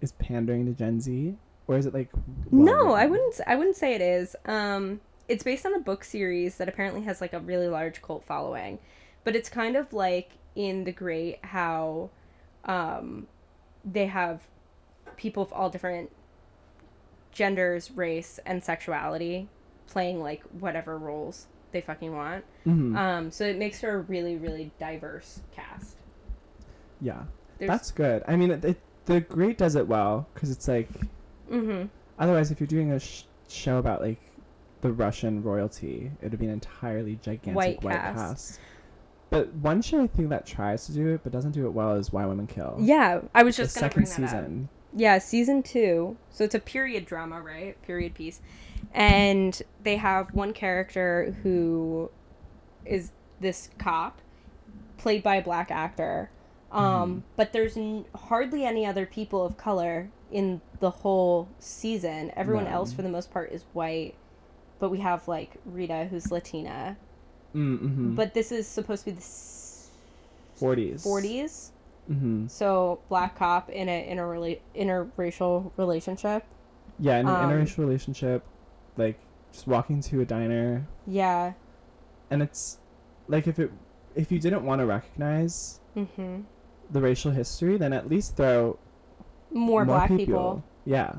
[0.02, 1.36] is pandering to Gen Z,
[1.68, 2.10] or is it like?
[2.52, 3.36] No, I wouldn't.
[3.36, 4.36] s- I wouldn't say it is.
[4.46, 8.24] Um, it's based on a book series that apparently has like a really large cult
[8.26, 8.80] following,
[9.24, 12.10] but it's kind of like in The Great how,
[12.66, 13.28] um,
[13.86, 14.42] they have
[15.18, 16.12] people of all different
[17.40, 19.48] genders, race, and sexuality
[19.88, 22.44] playing like whatever roles they fucking want.
[22.68, 22.98] Mhm.
[22.98, 25.96] Um, so it makes for a really really diverse cast.
[27.00, 27.24] yeah,
[27.58, 28.24] There's, that's good.
[28.28, 30.90] I mean, it, it, the Great does it well because it's like
[31.50, 31.86] mm-hmm.
[32.20, 34.20] otherwise, if you're doing a sh- show about like
[34.82, 38.18] the Russian royalty, it would be an entirely gigantic White white, cast.
[38.18, 38.60] cast.
[39.30, 41.94] But one show I think that tries to do it but doesn't do it well
[41.96, 42.76] is Why Women Kill.
[42.82, 44.44] Yeah, I was the just gonna second bring that up.
[44.44, 44.70] season.
[44.96, 46.18] Yeah, season two.
[46.32, 47.80] So it's a period drama, right?
[47.84, 48.42] Period piece.
[48.94, 52.10] And they have one character who
[52.86, 54.20] is this cop,
[54.98, 56.32] played by a black actor.
[56.72, 57.22] Um, Mhm.
[57.36, 62.32] But there's n- hardly any other people of color in the whole season.
[62.36, 64.16] Everyone else, for the most part, is white.
[64.80, 66.98] But we have like Rita, who's Latina.
[67.56, 68.16] Mm-hmm.
[68.16, 69.90] But this is supposed to be the s-
[70.56, 71.04] forties.
[71.04, 71.72] 40s.
[72.10, 72.48] Mm-hmm.
[72.48, 76.44] So black cop in a interrela- interracial relationship.
[77.00, 78.44] Yeah, in an Um, interracial relationship,
[78.98, 79.20] like
[79.52, 81.54] just walking to a diner, Yeah.
[82.32, 82.80] and it's
[83.28, 83.72] like if it
[84.16, 86.42] if you didn't want to recognize Mm-hmm.
[86.92, 88.78] the racial history, then at least throw
[89.52, 90.64] More, black people.
[90.86, 91.16] Yeah,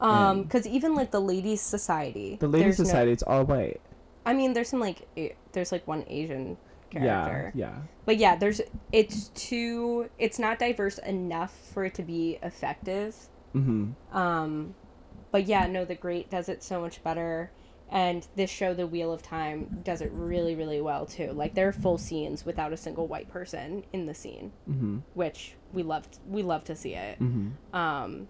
[0.00, 3.80] Um, because even like the ladies' society, the ladies' there's no- society, it's all white.
[4.24, 6.56] I mean, there's some like a- there's like one Asian
[6.92, 7.76] character, Yeah, yeah.
[8.04, 8.60] but yeah, there's
[8.92, 13.16] it's too it's not diverse enough for it to be effective.
[13.54, 14.16] Mm-hmm.
[14.16, 14.74] Um,
[15.30, 17.50] but yeah, no, the Great does it so much better,
[17.90, 21.32] and this show, The Wheel of Time, does it really, really well too.
[21.32, 24.98] Like there are full scenes without a single white person in the scene, Mm-hmm.
[25.14, 26.18] which we loved.
[26.26, 27.18] We love to see it.
[27.20, 27.74] Mm-hmm.
[27.76, 28.28] Um,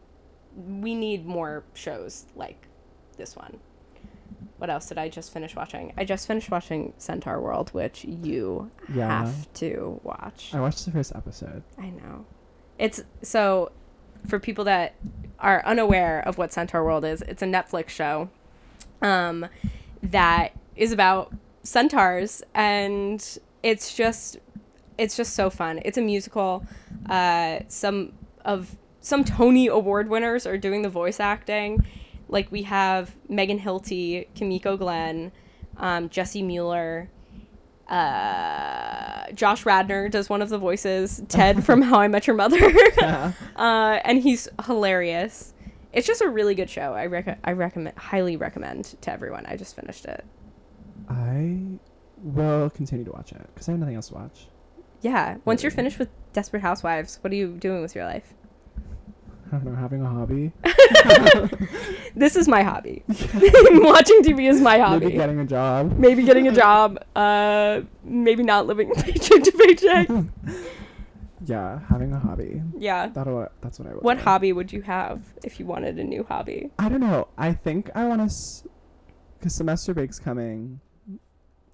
[0.57, 2.67] we need more shows like
[3.17, 3.59] this one.
[4.59, 5.93] What else did I just finish watching?
[5.97, 9.09] I just finished watching Centaur World, which you Yeah.
[9.25, 10.51] have to watch.
[10.55, 11.63] I watched the first episode.
[11.79, 12.25] I know.
[12.79, 13.73] It's so
[14.27, 14.95] for people that
[15.39, 18.29] are unaware of what Centaur World is, it's a Netflix show
[19.01, 19.47] um
[20.03, 21.33] that is about
[21.65, 24.39] centaurs and it's just
[24.99, 25.81] it's just so fun.
[25.85, 26.65] It's a musical.
[27.09, 28.13] Uh some
[28.45, 31.85] of some Tony Award winners are doing the voice acting.
[32.33, 35.31] Like we have Megan Hilty, Kimiko Glenn,
[35.77, 37.09] um, Jessie Mueller,
[37.89, 42.59] uh, Josh Radnor does one of the voices, Ted from How I Met Your Mother,
[42.99, 43.33] Yeah.
[43.57, 45.53] uh, and he's hilarious.
[45.93, 46.95] It's just a really good show.
[46.95, 49.45] I rec- I recommend highly recommend to everyone.
[49.47, 50.25] I just finished it.
[51.09, 51.59] I
[52.23, 54.47] will continue to watch it because I have nothing else to watch.
[55.03, 55.37] Yeah.
[55.45, 58.33] Once you're finished with Desperate Housewives, what are you doing with your life?
[59.53, 60.53] I don't know, having a hobby.
[62.15, 63.03] This is my hobby.
[63.09, 65.07] Watching TV is my hobby.
[65.07, 65.99] Maybe getting a job.
[65.99, 67.03] maybe getting a job.
[67.17, 70.09] Uh, maybe not living paycheck to paycheck.
[71.47, 72.63] Yeah, having a hobby.
[72.77, 73.09] Yeah.
[73.09, 73.49] That'll.
[73.63, 74.01] That's what I will.
[74.01, 76.71] What hobby would you have if you wanted a new hobby?
[76.79, 77.29] I don't know.
[77.39, 78.65] I think I want to, s-
[79.41, 80.81] cause semester break's coming,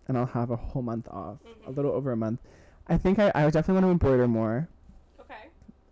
[0.07, 2.39] and I'll have a whole month off, a little over a month.
[2.87, 4.68] I think I, I would definitely want to embroider more.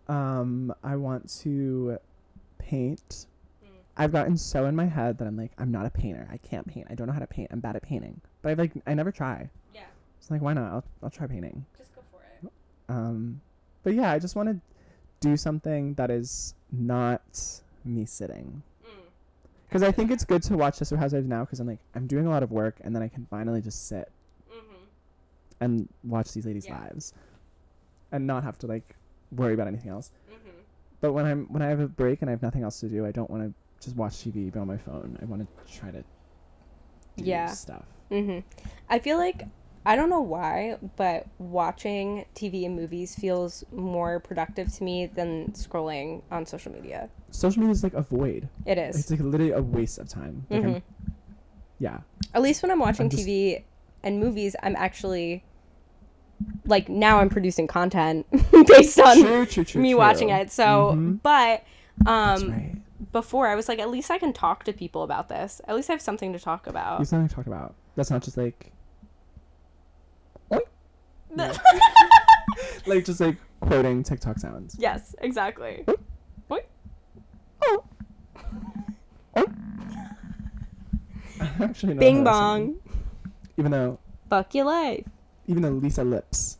[0.09, 1.98] Um, I want to
[2.59, 3.26] paint.
[3.96, 6.28] I've gotten so in my head that I'm like, I'm not a painter.
[6.30, 6.86] I can't paint.
[6.90, 7.48] I don't know how to paint.
[7.50, 8.20] I'm bad at painting.
[8.42, 9.48] But I like, I never try.
[9.74, 9.84] Yeah.
[10.18, 10.70] It's like, why not?
[10.70, 11.64] I'll, I'll try painting.
[11.78, 12.52] Just go for it.
[12.90, 13.40] Um,
[13.84, 14.61] but yeah, I just want to
[15.20, 17.22] do something that is not
[17.86, 18.62] me sitting.
[19.66, 22.26] Because I think it's good to watch Sister Housewives now because I'm like, I'm doing
[22.26, 24.11] a lot of work and then I can finally just sit
[24.52, 24.84] Mm-hmm.
[25.61, 26.80] and watch these ladies' Yeah.
[26.80, 27.12] lives
[28.12, 28.94] and not have to like
[29.33, 30.11] worry about anything else.
[30.31, 30.51] Mm-hmm.
[31.01, 33.05] But when I'm when I have a break and I have nothing else to do,
[33.07, 33.55] I don't want to
[33.85, 35.18] just watch TV, be on my phone.
[35.20, 36.05] I want to try to do
[37.24, 37.47] Yeah.
[37.49, 37.85] stuff.
[38.11, 38.41] Mm-hmm.
[38.89, 39.43] I feel like
[39.85, 45.53] I don't know why, but watching TV and movies feels more productive to me than
[45.53, 47.09] scrolling on social media.
[47.31, 48.49] Social media is like a void.
[48.64, 48.99] It is.
[48.99, 50.45] It's like literally a waste of time.
[50.51, 50.83] Like Mhm.
[51.79, 52.01] Yeah.
[52.35, 53.62] At least when I'm watching I'm just- TV
[54.03, 55.45] and movies, I'm actually
[56.64, 58.26] like now I'm producing content
[58.66, 59.80] based on true, true, true.
[59.80, 60.51] me watching it.
[60.51, 61.20] So, Mhm.
[61.22, 61.64] but
[62.07, 62.76] um right.
[63.12, 65.61] before I was like at least I can talk to people about this.
[65.66, 66.99] At least I have something to talk about.
[66.99, 67.74] There's something to talk about.
[67.97, 68.72] That's not just like.
[70.51, 70.59] Yeah.
[72.87, 74.76] like just like quoting TikTok sounds.
[74.78, 75.84] yes, exactly.
[81.61, 82.76] Actually, know Bing how bong.
[83.59, 85.05] Even though, Fuck your life.
[85.47, 86.59] Even though Lisa Lips,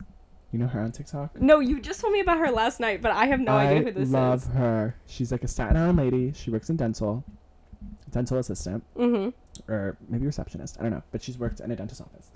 [0.53, 1.41] you know her on TikTok.
[1.41, 3.83] No, you just told me about her last night, but I have no I idea
[3.85, 4.47] who this love is.
[4.47, 4.97] Love her.
[5.07, 6.33] She's like a Staten Island lady.
[6.35, 7.25] She works in dental,
[8.11, 9.71] dental assistant, Mm-hmm.
[9.73, 10.77] or maybe receptionist.
[10.79, 12.31] I don't know, but she's worked in a dentist office.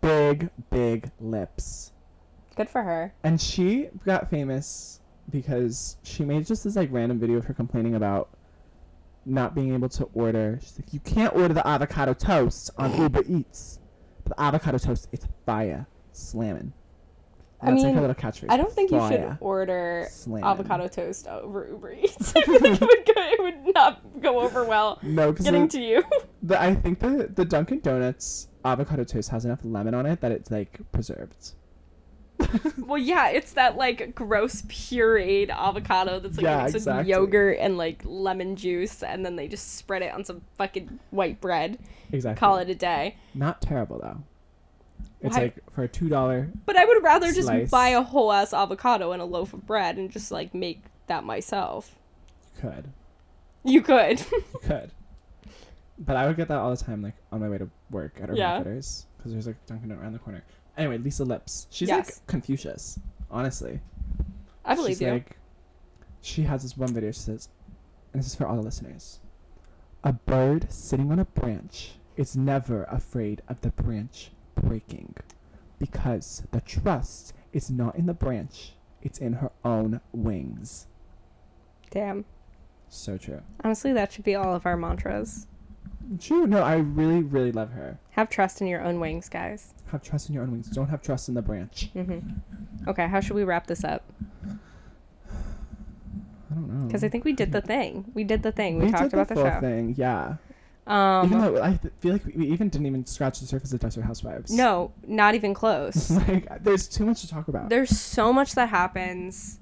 [0.00, 1.92] Big, big lips.
[2.56, 3.14] Good for her.
[3.24, 5.00] And she got famous
[5.30, 8.28] because she made just this like random video of her complaining about
[9.24, 10.58] not being able to order.
[10.60, 13.78] She's like, you can't order the avocado toast on Uber Eats.
[14.24, 16.72] But the avocado toast is fire, slamming.
[17.62, 18.46] I That's like mean, little catchphrase.
[18.48, 20.44] I don't think you should order slamming.
[20.44, 22.32] avocado toast over Uber Eats.
[22.36, 25.68] I feel like it would go, it would not go over well No, getting the,
[25.68, 26.04] to you.
[26.42, 30.32] the, I think the the Dunkin' Donuts avocado toast has enough lemon on it that
[30.32, 31.52] it's like preserved.
[32.78, 37.00] well, yeah, it's that like gross pureed avocado that's like Yeah, mixed exactly.
[37.02, 40.98] with yogurt and like lemon juice, and then they just spread it on some fucking
[41.10, 41.78] white bread.
[42.12, 42.38] Exactly.
[42.40, 43.16] Call it a day.
[43.34, 44.18] Not terrible though.
[45.22, 46.50] It's Why- like for a two dollar.
[46.66, 49.96] But I would rather just buy a whole ass avocado and a loaf of bread
[49.98, 51.96] and just like make that myself.
[52.56, 52.84] You could
[53.64, 54.20] You could.
[54.32, 54.90] you could.
[55.98, 58.24] But I would get that all the time, like on my way to work at
[58.24, 58.52] Urban Yeah.
[58.54, 60.42] Outfitters, because there's like Dunkin' Donut around the corner.
[60.76, 61.66] Anyway, Lisa Lips.
[61.70, 62.06] She's Yes.
[62.18, 62.98] like Confucius,
[63.30, 63.80] honestly.
[64.64, 65.10] I believe She's you.
[65.12, 65.36] Like,
[66.22, 67.10] she has this one video.
[67.12, 67.48] She says,
[68.12, 69.20] and this is for all the listeners.
[70.04, 75.14] A bird sitting on a branch is never afraid of the branch breaking,
[75.78, 80.86] because the trust is not in the branch; it's in her own wings.
[81.90, 82.24] Damn.
[82.88, 83.42] So true.
[83.62, 85.46] Honestly, that should be all of our mantras.
[86.18, 86.46] True.
[86.46, 87.98] No, I really, really love her.
[88.10, 89.74] Have trust in your own wings, guys.
[89.90, 90.68] Have trust in your own wings.
[90.68, 91.90] Don't have trust in the branch.
[91.94, 92.88] Mm-hmm.
[92.88, 94.04] Okay, how should we wrap this up?
[96.50, 96.86] I don't know.
[96.86, 98.10] Because I think we did the thing.
[98.14, 98.78] We did the thing.
[98.78, 99.60] We, we talked about the, show.
[99.60, 99.94] thing.
[99.96, 100.36] Yeah.
[100.86, 103.80] Um, even though I th- feel like we even didn't even scratch the surface of
[103.80, 104.52] Desperate Housewives.
[104.52, 106.10] no, not even close.
[106.28, 107.68] like, there's too much to talk about.
[107.68, 109.58] There's so much that happens.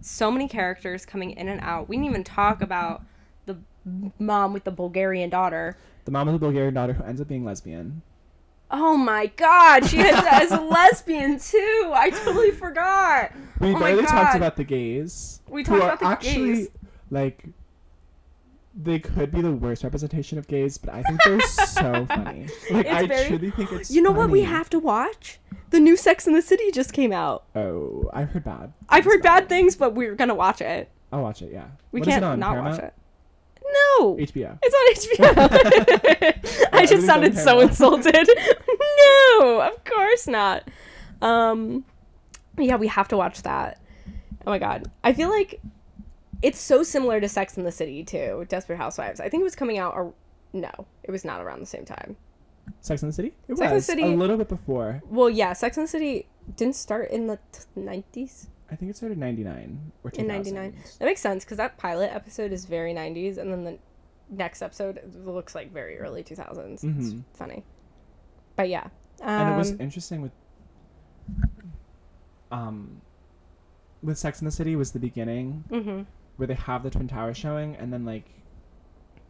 [0.00, 1.88] So many characters coming in and out.
[1.88, 3.02] We didn't even talk about
[3.46, 3.58] the
[4.18, 5.76] mom with the Bulgarian daughter.
[6.04, 8.02] the mom with the Bulgarian daughter who ends up being lesbian.
[8.72, 11.92] Oh my god, she has as a lesbian too.
[11.94, 13.32] I totally forgot.
[13.60, 15.40] We Oh my barely talked about the gays.
[15.48, 16.68] We talked about the actually gays.
[17.10, 17.44] like
[18.74, 22.48] they could be the worst representation of gays, but I think they're so funny.
[22.70, 25.38] Like It's I very- truly think it's You know what we have to watch?
[25.70, 27.44] The new Sex in the City just came out.
[27.54, 28.72] Oh, I've heard bad.
[28.88, 29.48] I've heard bad it.
[29.50, 30.88] things, but we're gonna watch it.
[31.12, 31.66] I'll watch it, yeah.
[31.92, 32.76] We What can't it not Paramount?
[32.76, 32.94] watch it.
[33.72, 34.58] No, HBO.
[34.62, 36.68] it's on HBO.
[36.72, 38.14] I just sounded so insulted.
[39.38, 40.68] no, of course not.
[41.20, 41.84] Um,
[42.58, 43.80] yeah, we have to watch that.
[44.46, 45.60] Oh my god, I feel like
[46.42, 48.44] it's so similar to Sex in the City too.
[48.48, 49.20] Desperate Housewives.
[49.20, 49.94] I think it was coming out.
[49.94, 50.12] Or,
[50.52, 50.70] no,
[51.04, 52.16] it was not around the same time.
[52.80, 53.34] Sex and the City.
[53.48, 55.02] It Sex and the City- a little bit before.
[55.08, 56.26] Well, yeah, Sex and the City
[56.56, 57.38] didn't start in the
[57.76, 58.48] nineties.
[58.72, 60.74] I think it started ninety nine or two In 99.
[60.98, 63.78] That makes sense because that pilot episode is very nineties, and then the
[64.30, 66.82] next episode looks like very early two thousands.
[66.82, 67.22] It's Mhm.
[67.34, 67.64] funny,
[68.56, 68.88] but yeah.
[69.20, 70.32] Um, and it was interesting with
[72.50, 73.00] um
[74.02, 76.02] with Sex in the City was the beginning hmm
[76.36, 78.24] where they have the Twin Towers showing and then like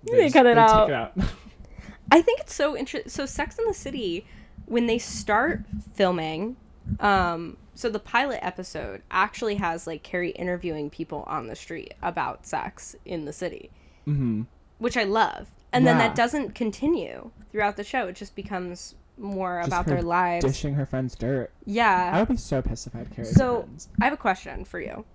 [0.05, 0.89] They just- cut it take out.
[0.89, 1.13] it out.
[2.13, 3.11] I think it's so interesting.
[3.11, 4.27] So, Sex in the City,
[4.67, 5.65] when they start
[5.95, 6.57] filming,
[7.01, 12.47] um, so the pilot episode actually has like Carrie interviewing people on the street about
[12.47, 13.71] sex in the city,
[14.07, 14.43] mm-hmm.
[14.79, 15.49] which I love.
[15.75, 18.07] And then that doesn't continue throughout the show.
[18.09, 20.45] It just becomes more Just about their lives.
[20.45, 21.51] Dishing her friends dirt.
[21.65, 22.11] Yeah.
[22.13, 23.89] I would be so pissed if I had Carrie's So- friends.
[24.01, 25.07] I have a question for you.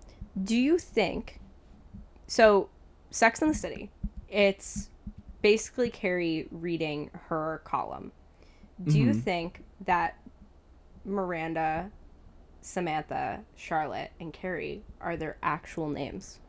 [0.41, 1.39] Do you think
[2.25, 2.69] so
[3.11, 3.89] Sex in the City,
[4.27, 4.89] it's
[5.41, 8.11] basically Carrie reading her column.
[8.83, 9.21] Do you Mhm.
[9.21, 10.17] think that
[11.05, 11.91] Miranda,
[12.61, 16.39] Samantha, Charlotte, and Carrie are their actual names?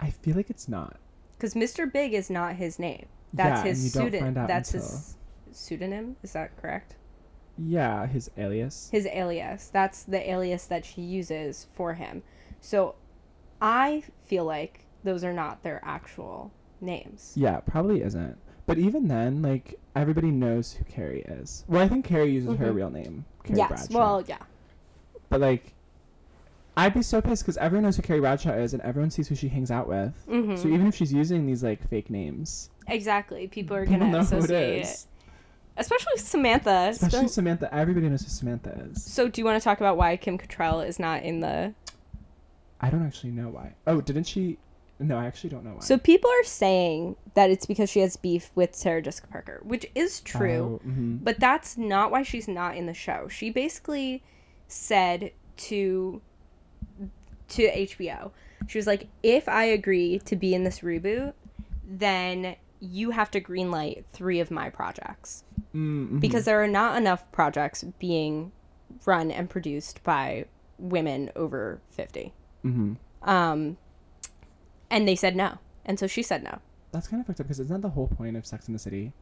[0.00, 0.96] I feel like it's not.
[1.32, 1.90] Because Mr.
[1.90, 3.06] Big is not his name.
[3.32, 4.46] That's Yeah, his and you don't pseudonym.
[4.46, 5.16] That's until- his
[5.52, 6.16] pseudonym.
[6.22, 6.96] Is that correct?
[7.56, 8.88] Yeah, his alias.
[8.90, 9.68] his alias.
[9.72, 12.22] That's the alias that she uses for him.
[12.60, 12.96] So
[13.60, 16.50] I feel like those are not their actual
[16.80, 17.32] names.
[17.36, 18.36] Yeah, probably isn't.
[18.66, 21.64] But even then, like everybody knows who Carrie is.
[21.68, 22.74] Well, I think Carrie uses her Mhm.
[22.74, 23.68] real name, Carrie yes.
[23.88, 23.98] Bradshaw.
[23.98, 24.38] Well, yeah.
[25.34, 25.72] But like,
[26.76, 29.34] I'd be so pissed because everyone knows who Carrie Bradshaw is, and everyone sees who
[29.34, 30.12] she hangs out with.
[30.28, 33.46] hmm So even if she's using these like fake names, exactly.
[33.48, 35.06] People are gonna it associate it, is.
[35.76, 36.88] especially Samantha.
[36.92, 37.72] Especially Samantha.
[37.74, 39.02] Everybody knows who Samantha is.
[39.04, 41.74] so, do you want to talk about why Kim Cattrall is not in the?
[42.80, 43.74] I don't actually know why.
[43.86, 44.58] Oh, didn't she?
[45.00, 45.80] No, I actually don't know why.
[45.80, 49.86] So people are saying that it's because she has beef with Sarah Jessica Parker, which
[49.96, 50.80] is true.
[50.84, 51.22] Oh, mhm.
[51.22, 53.26] But that's not why she's not in the show.
[53.28, 54.22] She basically
[54.68, 56.20] said to
[57.48, 58.30] to HBO,
[58.66, 61.34] she was like, "If I agree to be in this reboot,
[61.86, 66.20] then you have to greenlight three of my projects Mm, mhm.
[66.20, 68.52] because there are not enough projects being
[69.06, 70.46] run and produced by
[70.78, 72.32] women over 50."
[72.64, 72.96] Mhm.
[73.22, 73.76] Um
[74.90, 75.58] and they said no.
[75.84, 76.58] And so she said no.
[76.92, 78.78] that's kind of fucked up because isn't that the whole point of Sex in the
[78.78, 79.12] City?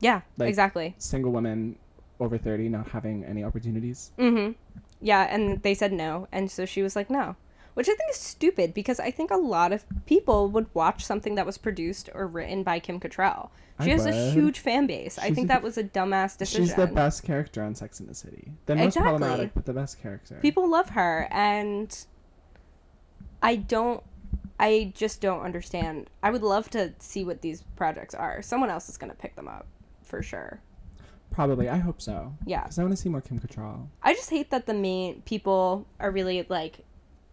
[0.00, 0.94] Yeah, Like- exactly.
[0.98, 1.76] Single women
[2.20, 4.12] over thirty not having any opportunities.
[4.18, 4.52] Mm-hmm.
[5.00, 7.34] Yeah, and they said no, and so she was like, no,
[7.74, 11.34] which I think is stupid because I think a lot of people would watch something
[11.34, 13.50] that was produced or written by Kim Cattrall.
[13.82, 15.18] She I has a huge fan base.
[15.18, 16.66] I think a- that was a dumbass decision.
[16.66, 18.52] She's the best character on Sex in the City.
[18.66, 19.08] The most Exactly.
[19.10, 20.38] problematic, but the best character.
[20.40, 22.06] People love her, and
[23.42, 24.02] I don't.
[24.60, 26.08] I just don't understand.
[26.22, 28.40] I would love to see what these projects are.
[28.42, 29.66] Someone else is gonna pick them up,
[30.02, 30.60] for sure.
[31.32, 31.68] Probably.
[31.68, 32.34] I hope so.
[32.46, 32.62] Yeah.
[32.62, 33.88] Because I want to see more Kim Cattrall.
[34.02, 36.84] I just hate that the main people are really like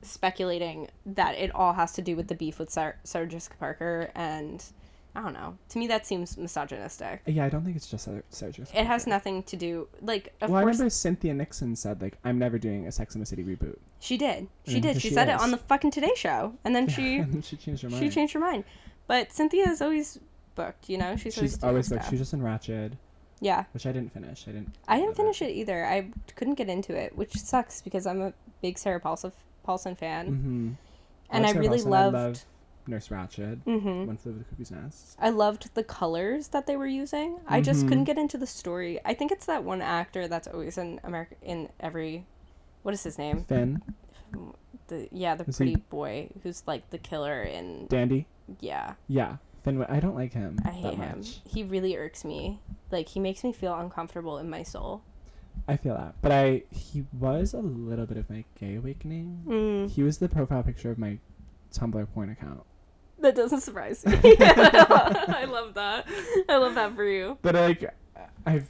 [0.02, 2.96] speculating that it all has to do with the beef with Sarah,
[3.28, 4.64] Jessica Parker, and
[5.16, 5.58] I don't know.
[5.70, 7.22] To me, that seems misogynistic.
[7.26, 10.34] Yeah, I don't think it's just Sarah Sarah Jessica It has nothing to do like.
[10.42, 13.26] Of well, I remember Cynthia Nixon said like, "I'm never doing a Sex in the
[13.26, 14.48] City reboot." she did.
[14.66, 15.02] She Mm, did.
[15.02, 17.82] She, she said it on the fucking Today Show, and then she and she changed
[17.84, 18.04] her mind.
[18.04, 18.64] she changed her mind.
[19.08, 20.20] But Cynthia is always
[20.56, 20.90] booked.
[20.90, 22.12] You know, she's, She's doing always like stuff.
[22.12, 22.94] she's just in Ratched,
[23.42, 23.66] yeah.
[23.74, 24.46] which I didn't finish.
[24.48, 24.76] I didn't.
[24.88, 25.86] I didn't finish it either.
[25.86, 29.32] I couldn't get into it, which sucks because I'm a big Sarah Paulson
[29.64, 30.70] Paulson fan, Mm-hmm.
[31.32, 32.16] and I really loved.
[32.16, 32.44] I love
[32.88, 33.62] Nurse Ratched.
[33.66, 35.16] hmm One flew over the cuckoo's nest.
[35.20, 37.40] I loved the colors that they were using.
[37.48, 37.90] I just Mhm.
[37.90, 39.00] couldn't get into the story.
[39.06, 42.26] I think it's that one actor that's always in America in every
[42.82, 43.44] what is his name?
[43.44, 43.82] Finn,
[44.88, 48.26] The yeah, the Is he- pretty boy who's like the killer in Dandy.
[48.60, 48.96] yeah.
[49.08, 49.84] Yeah, Finn.
[49.90, 50.60] I don't like him.
[50.66, 51.24] I hate him.
[51.46, 52.60] He really irks me.
[52.92, 55.02] Like he makes me feel uncomfortable in my soul.
[55.68, 59.44] I feel that, but I he was a little bit of my gay awakening.
[59.46, 61.20] Mm, He was the profile picture of my
[61.74, 62.62] Tumblr point account.
[63.20, 64.14] that doesn't surprise me.
[64.40, 66.08] I love that.
[66.48, 67.38] I love that for you.
[67.42, 67.94] But like,
[68.46, 68.70] I've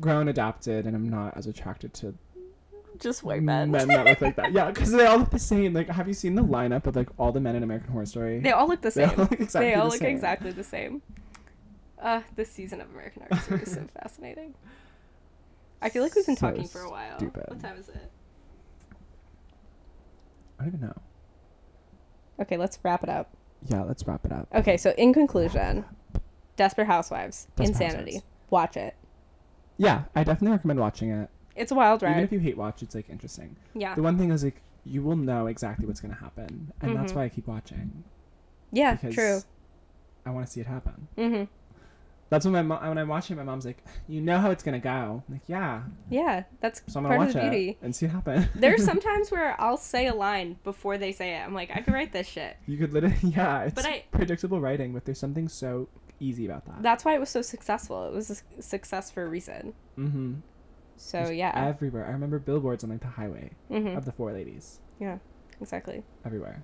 [0.00, 2.14] grown, adapted, and I'm not as attracted to
[2.98, 3.70] Just white men.
[3.70, 4.52] Men that look like that.
[4.52, 5.72] Yeah, because they all look the same.
[5.74, 8.40] Like, have you seen the lineup of like all the men in American Horror Story?
[8.40, 9.18] They all look the They all same.
[9.18, 10.14] look exactly they all the look same.
[10.14, 11.02] exactly the same.
[12.00, 14.54] Uh, this season of American Horror Story is so fascinating.
[15.82, 17.18] I feel like we've been So talking for a while.
[17.18, 17.44] stupid.
[17.48, 18.10] What time is it?
[20.58, 20.96] I don't even know.
[22.40, 23.30] Okay, let's wrap it up.
[23.68, 24.48] Yeah, let's wrap it up.
[24.54, 25.84] Okay, so in conclusion,
[26.56, 28.12] Desperate Housewives, Desperate insanity.
[28.14, 28.24] Housewives.
[28.50, 28.94] Watch it.
[29.78, 31.28] Yeah, I definitely recommend watching it.
[31.56, 32.12] It's a wild ride.
[32.12, 33.56] Even if you hate watch, it's like interesting.
[33.74, 33.94] yeah.
[33.94, 37.16] The one thing is like you will know exactly what's gonna happen, and that's Mhm.
[37.16, 38.04] why I keep watching.
[38.72, 39.40] Yeah, because true.
[40.24, 41.08] I want to see it happen.
[41.16, 41.44] hmm
[42.28, 43.78] That's when my mom, when I'm watching, my mom's like,
[44.08, 47.28] "You know how it's gonna go." I'm like, yeah, Yeah, that's so I'm gonna part
[47.28, 47.78] watch of the it beauty.
[47.82, 48.48] and see it happen.
[48.56, 51.38] There's sometimes where I'll say a line before they say it.
[51.46, 52.56] I'm like, I could write this shit.
[52.66, 55.88] you could literally, yeah, it's But I- predictable writing, but there's something so
[56.18, 56.82] easy about that.
[56.82, 58.06] That's why it was so successful.
[58.08, 59.74] It was a success for a reason.
[59.96, 60.34] mm-hmm.
[60.96, 61.52] So yeah.
[61.54, 62.06] everywhere.
[62.06, 65.18] I remember billboards on like the highway hmm of the four ladies Yeah,
[65.60, 66.02] Exactly.
[66.24, 66.62] everywhere.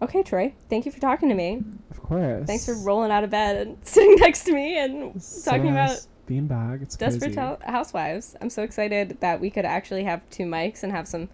[0.00, 0.54] Okay, Troy.
[0.70, 1.62] Thank you for talking to me.
[1.90, 2.46] Of course.
[2.46, 6.08] Thanks for rolling out of bed and sitting next to me and talking about Yes,
[6.28, 6.82] beanbag.
[6.82, 7.40] It's Desperate cozy.
[7.40, 8.36] Hou- Housewives.
[8.40, 11.28] I'm so excited that we could actually have two mics and have some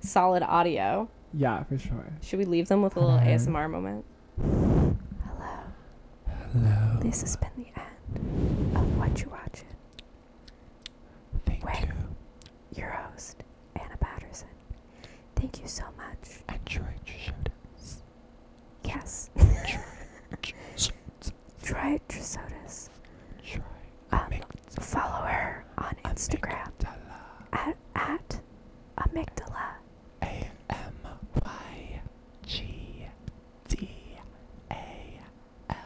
[0.00, 1.10] solid audio.
[1.34, 2.06] Yeah, for sure.
[2.22, 3.36] Should we leave them with a little Hello.
[3.36, 4.04] ASMR moment?
[4.40, 5.58] Hello.
[6.52, 7.00] Hello.
[7.02, 9.66] This has been the end of What You Watching.
[11.80, 11.88] You.
[12.74, 13.42] Your host,
[13.74, 14.48] Anna Paterson.
[15.34, 16.40] Thank you so much.
[16.48, 17.50] And Troy showed
[18.84, 19.30] Yes.
[21.62, 22.88] Troy Trisotis.
[23.44, 23.62] Troy.
[24.12, 24.30] Um,
[24.80, 26.70] follow her on Instagram
[27.52, 28.40] at, at
[28.98, 29.74] amygdala.
[30.22, 30.94] A M
[31.44, 32.00] Y
[32.46, 33.06] G
[33.68, 33.88] D
[34.70, 35.20] A
[35.70, 35.76] L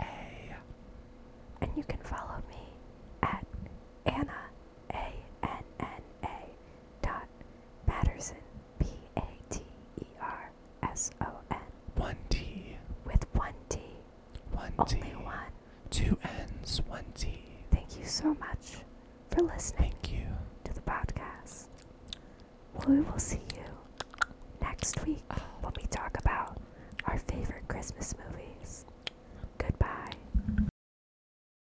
[0.00, 0.54] A.
[1.60, 2.56] And you can follow me
[3.22, 3.46] at
[4.06, 4.32] Anna,
[4.92, 5.12] A
[5.44, 7.28] N N A dot
[7.86, 8.36] Paterson,
[8.80, 8.86] P
[9.16, 9.60] A T
[10.00, 10.50] E R
[10.82, 11.58] S O N,
[11.96, 12.76] One T.
[13.06, 13.80] with one T,
[14.52, 14.98] One only T.
[15.16, 15.52] one.
[15.90, 16.80] Two N's.
[16.88, 17.40] One T.
[17.70, 18.82] Thank you so much
[19.30, 20.26] for listening Thank you.
[20.64, 21.68] to the podcast.
[22.86, 23.64] We will see you
[24.60, 25.36] next week uh.
[25.62, 26.60] when we talk about
[27.06, 28.49] our favorite Christmas movie.